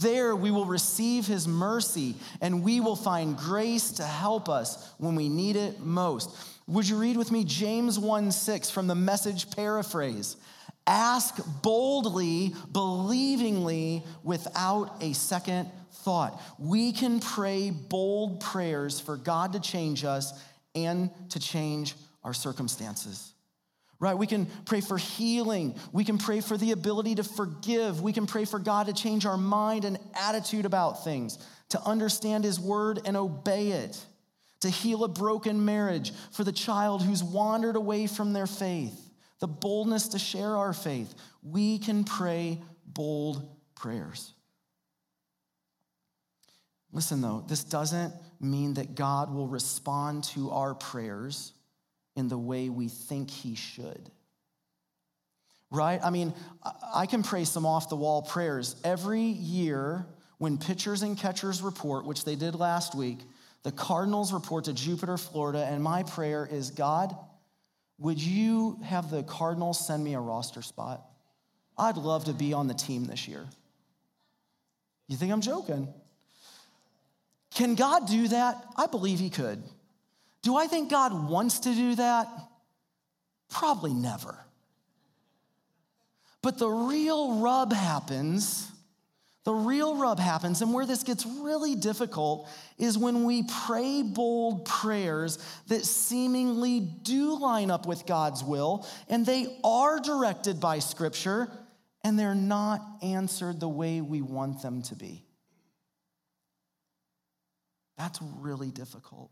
There 0.00 0.36
we 0.36 0.52
will 0.52 0.66
receive 0.66 1.26
his 1.26 1.48
mercy 1.48 2.14
and 2.40 2.62
we 2.62 2.78
will 2.80 2.96
find 2.96 3.36
grace 3.36 3.90
to 3.92 4.04
help 4.04 4.48
us 4.48 4.92
when 4.98 5.16
we 5.16 5.28
need 5.28 5.56
it 5.56 5.80
most. 5.80 6.30
Would 6.68 6.88
you 6.88 6.96
read 6.96 7.16
with 7.16 7.32
me 7.32 7.42
James 7.42 7.98
1 7.98 8.30
6 8.30 8.70
from 8.70 8.86
the 8.86 8.94
message 8.94 9.50
paraphrase? 9.50 10.36
Ask 10.86 11.38
boldly, 11.62 12.54
believingly, 12.72 14.04
without 14.22 15.02
a 15.02 15.12
second 15.12 15.68
thought. 15.92 16.40
We 16.58 16.92
can 16.92 17.18
pray 17.20 17.70
bold 17.70 18.40
prayers 18.40 19.00
for 19.00 19.16
God 19.16 19.52
to 19.54 19.60
change 19.60 20.04
us 20.04 20.32
and 20.74 21.10
to 21.30 21.40
change 21.40 21.94
our 22.24 22.34
circumstances. 22.34 23.32
Right? 23.98 24.16
We 24.16 24.26
can 24.26 24.46
pray 24.64 24.80
for 24.80 24.96
healing. 24.96 25.74
We 25.92 26.04
can 26.04 26.16
pray 26.16 26.40
for 26.40 26.56
the 26.56 26.72
ability 26.72 27.16
to 27.16 27.24
forgive. 27.24 28.00
We 28.00 28.12
can 28.12 28.26
pray 28.26 28.46
for 28.46 28.58
God 28.58 28.86
to 28.86 28.94
change 28.94 29.26
our 29.26 29.36
mind 29.36 29.84
and 29.84 29.98
attitude 30.14 30.64
about 30.64 31.04
things, 31.04 31.38
to 31.70 31.82
understand 31.82 32.44
His 32.44 32.58
word 32.58 33.00
and 33.04 33.16
obey 33.16 33.72
it, 33.72 34.02
to 34.60 34.70
heal 34.70 35.04
a 35.04 35.08
broken 35.08 35.64
marriage, 35.64 36.12
for 36.32 36.44
the 36.44 36.52
child 36.52 37.02
who's 37.02 37.22
wandered 37.22 37.76
away 37.76 38.06
from 38.06 38.32
their 38.32 38.46
faith 38.46 39.10
the 39.40 39.48
boldness 39.48 40.08
to 40.08 40.18
share 40.18 40.56
our 40.56 40.72
faith, 40.72 41.14
we 41.42 41.78
can 41.78 42.04
pray 42.04 42.60
bold 42.86 43.48
prayers. 43.74 44.34
Listen, 46.92 47.20
though, 47.20 47.44
this 47.48 47.64
doesn't 47.64 48.12
mean 48.40 48.74
that 48.74 48.94
God 48.94 49.32
will 49.32 49.46
respond 49.46 50.24
to 50.24 50.50
our 50.50 50.74
prayers 50.74 51.52
in 52.16 52.28
the 52.28 52.38
way 52.38 52.68
we 52.68 52.88
think 52.88 53.30
He 53.30 53.54
should. 53.54 54.10
Right? 55.70 56.00
I 56.02 56.10
mean, 56.10 56.34
I 56.92 57.06
can 57.06 57.22
pray 57.22 57.44
some 57.44 57.64
off 57.64 57.88
the 57.88 57.96
wall 57.96 58.22
prayers. 58.22 58.74
Every 58.82 59.20
year, 59.22 60.04
when 60.38 60.58
pitchers 60.58 61.02
and 61.02 61.16
catchers 61.16 61.62
report, 61.62 62.06
which 62.06 62.24
they 62.24 62.34
did 62.34 62.54
last 62.54 62.94
week, 62.94 63.18
the 63.62 63.70
Cardinals 63.70 64.32
report 64.32 64.64
to 64.64 64.72
Jupiter, 64.72 65.16
Florida, 65.16 65.64
and 65.64 65.82
my 65.82 66.02
prayer 66.02 66.48
is 66.50 66.70
God, 66.70 67.14
would 67.98 68.20
you 68.20 68.80
have 68.82 69.10
the 69.10 69.22
Cardinals 69.22 69.86
send 69.86 70.02
me 70.02 70.14
a 70.14 70.20
roster 70.20 70.62
spot? 70.62 71.04
I'd 71.76 71.98
love 71.98 72.24
to 72.24 72.32
be 72.32 72.52
on 72.52 72.66
the 72.66 72.74
team 72.74 73.04
this 73.04 73.28
year. 73.28 73.46
You 75.08 75.16
think 75.16 75.32
I'm 75.32 75.40
joking? 75.40 75.92
Can 77.60 77.74
God 77.74 78.08
do 78.08 78.28
that? 78.28 78.64
I 78.74 78.86
believe 78.86 79.18
He 79.18 79.28
could. 79.28 79.62
Do 80.40 80.56
I 80.56 80.66
think 80.66 80.90
God 80.90 81.28
wants 81.28 81.58
to 81.60 81.74
do 81.74 81.94
that? 81.96 82.26
Probably 83.50 83.92
never. 83.92 84.34
But 86.40 86.56
the 86.58 86.70
real 86.70 87.40
rub 87.40 87.74
happens 87.74 88.66
the 89.44 89.52
real 89.54 89.96
rub 89.96 90.18
happens, 90.18 90.60
and 90.60 90.72
where 90.72 90.84
this 90.84 91.02
gets 91.02 91.24
really 91.24 91.74
difficult 91.74 92.48
is 92.76 92.98
when 92.98 93.24
we 93.24 93.42
pray 93.66 94.02
bold 94.02 94.66
prayers 94.66 95.38
that 95.68 95.84
seemingly 95.86 96.80
do 96.80 97.38
line 97.38 97.70
up 97.70 97.86
with 97.86 98.04
God's 98.04 98.44
will, 98.44 98.86
and 99.08 99.24
they 99.24 99.58
are 99.64 99.98
directed 99.98 100.60
by 100.60 100.78
Scripture, 100.78 101.48
and 102.04 102.18
they're 102.18 102.34
not 102.34 102.82
answered 103.02 103.60
the 103.60 103.68
way 103.68 104.02
we 104.02 104.20
want 104.20 104.60
them 104.60 104.82
to 104.82 104.94
be. 104.94 105.24
That's 108.00 108.18
really 108.38 108.70
difficult. 108.70 109.30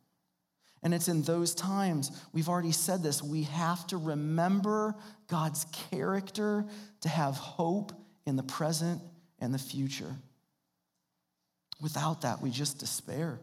And 0.82 0.92
it's 0.92 1.08
in 1.08 1.22
those 1.22 1.54
times, 1.54 2.10
we've 2.34 2.50
already 2.50 2.72
said 2.72 3.02
this, 3.02 3.22
we 3.22 3.44
have 3.44 3.86
to 3.86 3.96
remember 3.96 4.94
God's 5.26 5.64
character 5.90 6.66
to 7.00 7.08
have 7.08 7.36
hope 7.36 7.92
in 8.26 8.36
the 8.36 8.42
present 8.42 9.00
and 9.38 9.54
the 9.54 9.58
future. 9.58 10.14
Without 11.80 12.20
that, 12.20 12.42
we 12.42 12.50
just 12.50 12.78
despair. 12.78 13.40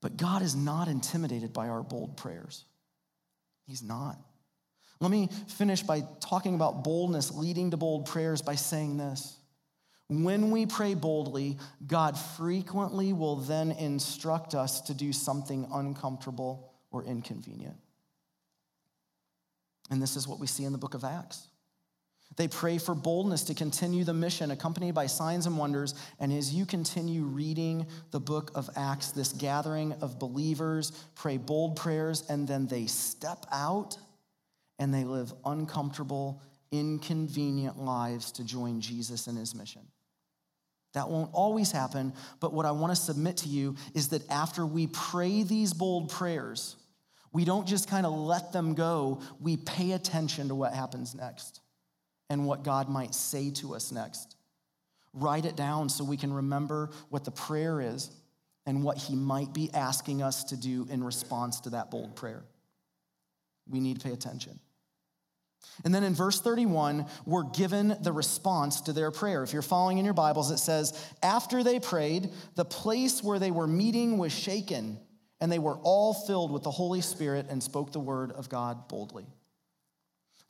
But 0.00 0.16
God 0.16 0.40
is 0.40 0.56
not 0.56 0.88
intimidated 0.88 1.52
by 1.52 1.68
our 1.68 1.82
bold 1.82 2.16
prayers. 2.16 2.64
He's 3.66 3.82
not. 3.82 4.16
Let 4.98 5.10
me 5.10 5.28
finish 5.58 5.82
by 5.82 6.04
talking 6.20 6.54
about 6.54 6.84
boldness 6.84 7.32
leading 7.32 7.72
to 7.72 7.76
bold 7.76 8.06
prayers 8.06 8.40
by 8.40 8.54
saying 8.54 8.96
this. 8.96 9.36
When 10.12 10.50
we 10.50 10.66
pray 10.66 10.94
boldly, 10.94 11.58
God 11.86 12.18
frequently 12.18 13.12
will 13.12 13.36
then 13.36 13.72
instruct 13.72 14.54
us 14.54 14.82
to 14.82 14.94
do 14.94 15.12
something 15.12 15.66
uncomfortable 15.72 16.72
or 16.90 17.04
inconvenient. 17.04 17.76
And 19.90 20.02
this 20.02 20.16
is 20.16 20.28
what 20.28 20.38
we 20.38 20.46
see 20.46 20.64
in 20.64 20.72
the 20.72 20.78
book 20.78 20.94
of 20.94 21.04
Acts. 21.04 21.48
They 22.36 22.48
pray 22.48 22.78
for 22.78 22.94
boldness 22.94 23.44
to 23.44 23.54
continue 23.54 24.04
the 24.04 24.14
mission, 24.14 24.50
accompanied 24.50 24.94
by 24.94 25.06
signs 25.06 25.46
and 25.46 25.58
wonders. 25.58 25.94
And 26.18 26.32
as 26.32 26.54
you 26.54 26.64
continue 26.64 27.24
reading 27.24 27.86
the 28.10 28.20
book 28.20 28.50
of 28.54 28.70
Acts, 28.76 29.12
this 29.12 29.32
gathering 29.32 29.92
of 30.00 30.18
believers 30.18 30.92
pray 31.14 31.36
bold 31.36 31.76
prayers, 31.76 32.24
and 32.28 32.48
then 32.48 32.66
they 32.66 32.86
step 32.86 33.44
out 33.52 33.98
and 34.78 34.92
they 34.94 35.04
live 35.04 35.32
uncomfortable, 35.44 36.42
inconvenient 36.70 37.78
lives 37.78 38.32
to 38.32 38.44
join 38.44 38.80
Jesus 38.80 39.26
in 39.26 39.36
his 39.36 39.54
mission. 39.54 39.82
That 40.94 41.08
won't 41.08 41.30
always 41.32 41.72
happen, 41.72 42.12
but 42.40 42.52
what 42.52 42.66
I 42.66 42.70
want 42.72 42.94
to 42.94 43.00
submit 43.00 43.38
to 43.38 43.48
you 43.48 43.76
is 43.94 44.08
that 44.08 44.28
after 44.30 44.66
we 44.66 44.88
pray 44.88 45.42
these 45.42 45.72
bold 45.72 46.10
prayers, 46.10 46.76
we 47.32 47.44
don't 47.44 47.66
just 47.66 47.88
kind 47.88 48.04
of 48.04 48.12
let 48.12 48.52
them 48.52 48.74
go, 48.74 49.20
we 49.40 49.56
pay 49.56 49.92
attention 49.92 50.48
to 50.48 50.54
what 50.54 50.74
happens 50.74 51.14
next 51.14 51.60
and 52.28 52.46
what 52.46 52.62
God 52.62 52.88
might 52.88 53.14
say 53.14 53.50
to 53.52 53.74
us 53.74 53.90
next. 53.90 54.36
Write 55.14 55.44
it 55.44 55.56
down 55.56 55.88
so 55.88 56.04
we 56.04 56.16
can 56.16 56.32
remember 56.32 56.90
what 57.08 57.24
the 57.24 57.30
prayer 57.30 57.80
is 57.80 58.10
and 58.66 58.82
what 58.82 58.96
He 58.96 59.14
might 59.14 59.52
be 59.52 59.70
asking 59.72 60.22
us 60.22 60.44
to 60.44 60.56
do 60.56 60.86
in 60.90 61.02
response 61.02 61.60
to 61.60 61.70
that 61.70 61.90
bold 61.90 62.16
prayer. 62.16 62.44
We 63.68 63.80
need 63.80 64.00
to 64.00 64.04
pay 64.06 64.12
attention. 64.12 64.58
And 65.84 65.94
then 65.94 66.04
in 66.04 66.14
verse 66.14 66.40
31, 66.40 67.06
we're 67.26 67.44
given 67.44 67.96
the 68.02 68.12
response 68.12 68.82
to 68.82 68.92
their 68.92 69.10
prayer. 69.10 69.42
If 69.42 69.52
you're 69.52 69.62
following 69.62 69.98
in 69.98 70.04
your 70.04 70.14
Bibles, 70.14 70.50
it 70.50 70.58
says, 70.58 70.92
After 71.22 71.62
they 71.62 71.80
prayed, 71.80 72.30
the 72.54 72.64
place 72.64 73.22
where 73.22 73.38
they 73.38 73.50
were 73.50 73.66
meeting 73.66 74.18
was 74.18 74.32
shaken, 74.32 74.98
and 75.40 75.50
they 75.50 75.58
were 75.58 75.78
all 75.82 76.14
filled 76.14 76.52
with 76.52 76.62
the 76.62 76.70
Holy 76.70 77.00
Spirit 77.00 77.46
and 77.48 77.62
spoke 77.62 77.92
the 77.92 78.00
word 78.00 78.32
of 78.32 78.48
God 78.48 78.88
boldly. 78.88 79.26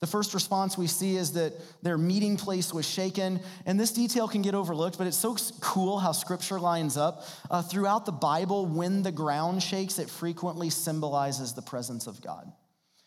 The 0.03 0.09
first 0.09 0.35
response 0.35 0.77
we 0.77 0.89
see 0.89 1.15
is 1.15 1.35
that 1.35 1.53
their 1.81 1.97
meeting 1.97 2.37
place 2.37 2.75
was 2.75 2.85
shaken. 2.85 3.39
And 3.67 3.79
this 3.79 3.93
detail 3.93 4.27
can 4.27 4.43
get 4.43 4.53
overlooked, 4.53 4.99
but 4.99 5.07
it's 5.07 5.17
so 5.17 5.37
cool 5.61 6.01
how 6.01 6.11
scripture 6.11 6.59
lines 6.59 6.97
up. 6.97 7.25
Uh, 7.49 7.63
throughout 7.63 8.05
the 8.05 8.11
Bible, 8.11 8.67
when 8.67 9.05
the 9.05 9.13
ground 9.13 9.63
shakes, 9.63 10.01
it 10.01 10.11
frequently 10.11 10.71
symbolizes 10.71 11.55
the 11.55 11.63
presence 11.63 12.09
of 12.09 12.21
God. 12.21 12.53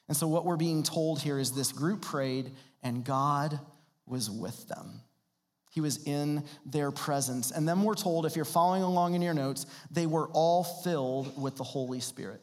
And 0.07 0.15
so, 0.15 0.27
what 0.27 0.45
we're 0.45 0.57
being 0.57 0.83
told 0.83 1.21
here 1.21 1.39
is 1.39 1.51
this 1.51 1.71
group 1.71 2.01
prayed, 2.01 2.51
and 2.83 3.03
God 3.03 3.59
was 4.05 4.29
with 4.29 4.67
them. 4.67 5.01
He 5.71 5.81
was 5.81 6.03
in 6.05 6.45
their 6.65 6.89
presence. 6.91 7.51
And 7.51 7.67
then 7.67 7.83
we're 7.83 7.95
told, 7.95 8.25
if 8.25 8.35
you're 8.35 8.45
following 8.45 8.83
along 8.83 9.13
in 9.13 9.21
your 9.21 9.33
notes, 9.33 9.65
they 9.91 10.05
were 10.05 10.29
all 10.29 10.63
filled 10.63 11.41
with 11.41 11.57
the 11.57 11.65
Holy 11.65 11.99
Spirit. 11.99 12.41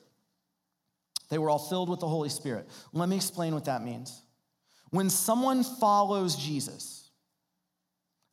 They 1.30 1.38
were 1.38 1.48
all 1.48 1.58
filled 1.58 1.88
with 1.88 2.00
the 2.00 2.08
Holy 2.08 2.28
Spirit. 2.28 2.68
Let 2.92 3.08
me 3.08 3.16
explain 3.16 3.54
what 3.54 3.64
that 3.64 3.82
means. 3.82 4.22
When 4.90 5.08
someone 5.08 5.64
follows 5.64 6.36
Jesus, 6.36 7.10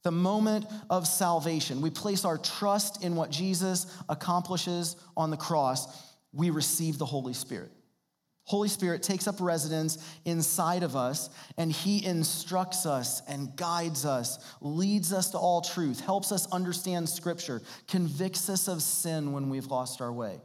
the 0.03 0.11
moment 0.11 0.65
of 0.89 1.07
salvation, 1.07 1.79
we 1.79 1.91
place 1.91 2.25
our 2.25 2.37
trust 2.37 3.01
in 3.01 3.15
what 3.15 3.29
Jesus 3.29 3.87
accomplishes 4.09 4.97
on 5.15 5.29
the 5.29 5.37
cross, 5.37 5.87
we 6.33 6.49
receive 6.49 6.97
the 6.97 7.05
Holy 7.05 7.33
Spirit. 7.33 7.71
Holy 8.49 8.67
Spirit 8.67 9.03
takes 9.03 9.27
up 9.27 9.35
residence 9.39 9.99
inside 10.25 10.81
of 10.81 10.95
us 10.95 11.29
and 11.59 11.71
he 11.71 12.03
instructs 12.03 12.87
us 12.87 13.21
and 13.27 13.55
guides 13.55 14.05
us, 14.05 14.39
leads 14.59 15.13
us 15.13 15.29
to 15.29 15.37
all 15.37 15.61
truth, 15.61 15.99
helps 15.99 16.31
us 16.31 16.51
understand 16.51 17.07
scripture, 17.07 17.61
convicts 17.87 18.49
us 18.49 18.67
of 18.67 18.81
sin 18.81 19.33
when 19.33 19.51
we've 19.51 19.67
lost 19.67 20.01
our 20.01 20.11
way. 20.11 20.41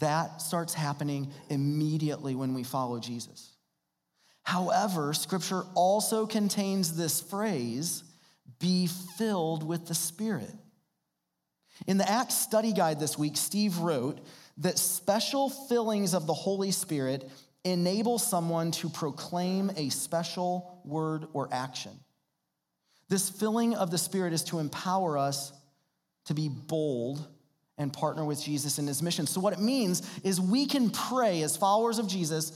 That 0.00 0.42
starts 0.42 0.74
happening 0.74 1.32
immediately 1.48 2.34
when 2.34 2.52
we 2.52 2.62
follow 2.62 3.00
Jesus. 3.00 3.56
However, 4.42 5.14
scripture 5.14 5.62
also 5.74 6.26
contains 6.26 6.94
this 6.94 7.22
phrase 7.22 8.04
be 8.58 8.86
filled 9.16 9.66
with 9.66 9.86
the 9.86 9.94
Spirit. 9.94 10.52
In 11.86 11.96
the 11.96 12.10
Acts 12.10 12.36
study 12.36 12.74
guide 12.74 13.00
this 13.00 13.16
week, 13.16 13.38
Steve 13.38 13.78
wrote 13.78 14.20
that 14.58 14.78
special 14.78 15.48
fillings 15.48 16.14
of 16.14 16.26
the 16.26 16.34
Holy 16.34 16.70
Spirit 16.70 17.30
enable 17.72 18.18
someone 18.18 18.70
to 18.70 18.88
proclaim 18.88 19.70
a 19.76 19.88
special 19.88 20.80
word 20.84 21.26
or 21.32 21.48
action. 21.52 21.92
This 23.08 23.28
filling 23.28 23.74
of 23.74 23.90
the 23.90 23.98
Spirit 23.98 24.32
is 24.32 24.44
to 24.44 24.58
empower 24.58 25.18
us 25.18 25.52
to 26.26 26.34
be 26.34 26.48
bold 26.48 27.26
and 27.78 27.92
partner 27.92 28.24
with 28.24 28.42
Jesus 28.42 28.78
in 28.78 28.86
his 28.86 29.02
mission. 29.02 29.26
So, 29.26 29.40
what 29.40 29.52
it 29.52 29.60
means 29.60 30.02
is 30.24 30.40
we 30.40 30.66
can 30.66 30.90
pray 30.90 31.42
as 31.42 31.56
followers 31.56 31.98
of 31.98 32.08
Jesus 32.08 32.52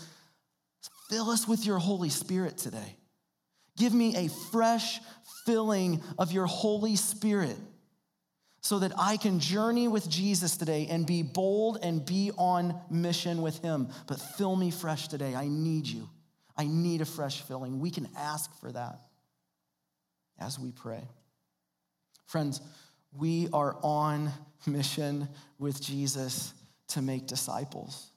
fill 1.08 1.30
us 1.30 1.46
with 1.46 1.66
your 1.66 1.78
Holy 1.78 2.08
Spirit 2.08 2.56
today. 2.56 2.96
Give 3.76 3.92
me 3.92 4.16
a 4.16 4.28
fresh 4.28 5.00
filling 5.44 6.02
of 6.18 6.32
your 6.32 6.46
Holy 6.46 6.96
Spirit 6.96 7.56
so 8.60 8.78
that 8.80 8.92
I 8.98 9.16
can 9.16 9.40
journey 9.40 9.88
with 9.88 10.08
Jesus 10.08 10.56
today 10.56 10.86
and 10.90 11.06
be 11.06 11.22
bold 11.22 11.78
and 11.82 12.04
be 12.04 12.30
on 12.36 12.78
mission 12.90 13.42
with 13.42 13.58
him. 13.58 13.88
But 14.06 14.20
fill 14.20 14.54
me 14.54 14.70
fresh 14.70 15.08
today. 15.08 15.34
I 15.34 15.48
need 15.48 15.86
you. 15.86 16.08
I 16.56 16.66
need 16.66 17.00
a 17.00 17.06
fresh 17.06 17.40
filling. 17.42 17.80
We 17.80 17.90
can 17.90 18.08
ask 18.16 18.54
for 18.60 18.70
that 18.72 19.00
as 20.38 20.58
we 20.58 20.72
pray. 20.72 21.02
Friends, 22.26 22.60
we 23.18 23.48
are 23.52 23.76
on 23.82 24.30
mission 24.66 25.28
with 25.58 25.80
Jesus 25.80 26.52
to 26.88 27.02
make 27.02 27.26
disciples, 27.26 28.10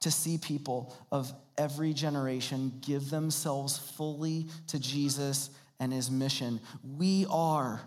to 0.00 0.10
see 0.10 0.38
people 0.38 0.94
of 1.10 1.32
every 1.56 1.92
generation 1.92 2.72
give 2.82 3.10
themselves 3.10 3.78
fully 3.78 4.48
to 4.68 4.78
Jesus 4.78 5.50
and 5.80 5.92
his 5.92 6.10
mission. 6.10 6.60
We 6.82 7.26
are 7.30 7.80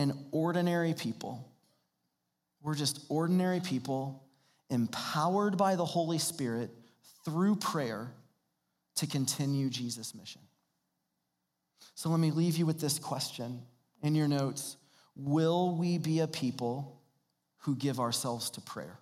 an 0.00 0.26
ordinary 0.32 0.94
people. 0.94 1.46
We're 2.62 2.74
just 2.74 3.04
ordinary 3.08 3.60
people 3.60 4.24
empowered 4.70 5.56
by 5.56 5.76
the 5.76 5.84
Holy 5.84 6.18
Spirit 6.18 6.70
through 7.24 7.56
prayer 7.56 8.10
to 8.96 9.06
continue 9.06 9.70
Jesus' 9.70 10.14
mission. 10.14 10.40
So 11.94 12.08
let 12.08 12.20
me 12.20 12.30
leave 12.30 12.56
you 12.56 12.66
with 12.66 12.80
this 12.80 12.98
question 12.98 13.62
in 14.02 14.14
your 14.14 14.28
notes 14.28 14.76
Will 15.16 15.76
we 15.76 15.98
be 15.98 16.20
a 16.20 16.26
people 16.26 17.00
who 17.58 17.76
give 17.76 18.00
ourselves 18.00 18.48
to 18.50 18.60
prayer? 18.60 18.98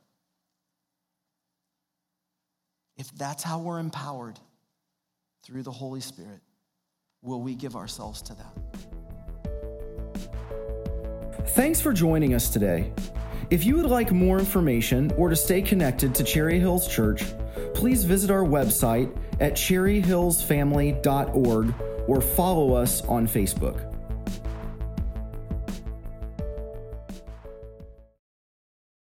If 2.96 3.10
that's 3.16 3.44
how 3.44 3.60
we're 3.60 3.78
empowered 3.78 4.38
through 5.44 5.62
the 5.62 5.70
Holy 5.70 6.00
Spirit, 6.00 6.40
will 7.22 7.40
we 7.40 7.54
give 7.54 7.76
ourselves 7.76 8.22
to 8.22 8.34
that? 8.34 8.97
Thanks 11.48 11.80
for 11.80 11.92
joining 11.92 12.34
us 12.34 12.50
today. 12.50 12.92
If 13.50 13.64
you 13.64 13.76
would 13.76 13.86
like 13.86 14.12
more 14.12 14.38
information 14.38 15.10
or 15.16 15.30
to 15.30 15.36
stay 15.36 15.62
connected 15.62 16.14
to 16.14 16.22
Cherry 16.22 16.60
Hills 16.60 16.86
Church, 16.86 17.24
please 17.74 18.04
visit 18.04 18.30
our 18.30 18.44
website 18.44 19.10
at 19.40 19.54
cherryhillsfamily.org 19.54 21.74
or 22.06 22.20
follow 22.20 22.74
us 22.74 23.02
on 23.06 23.26
Facebook. 23.26 23.97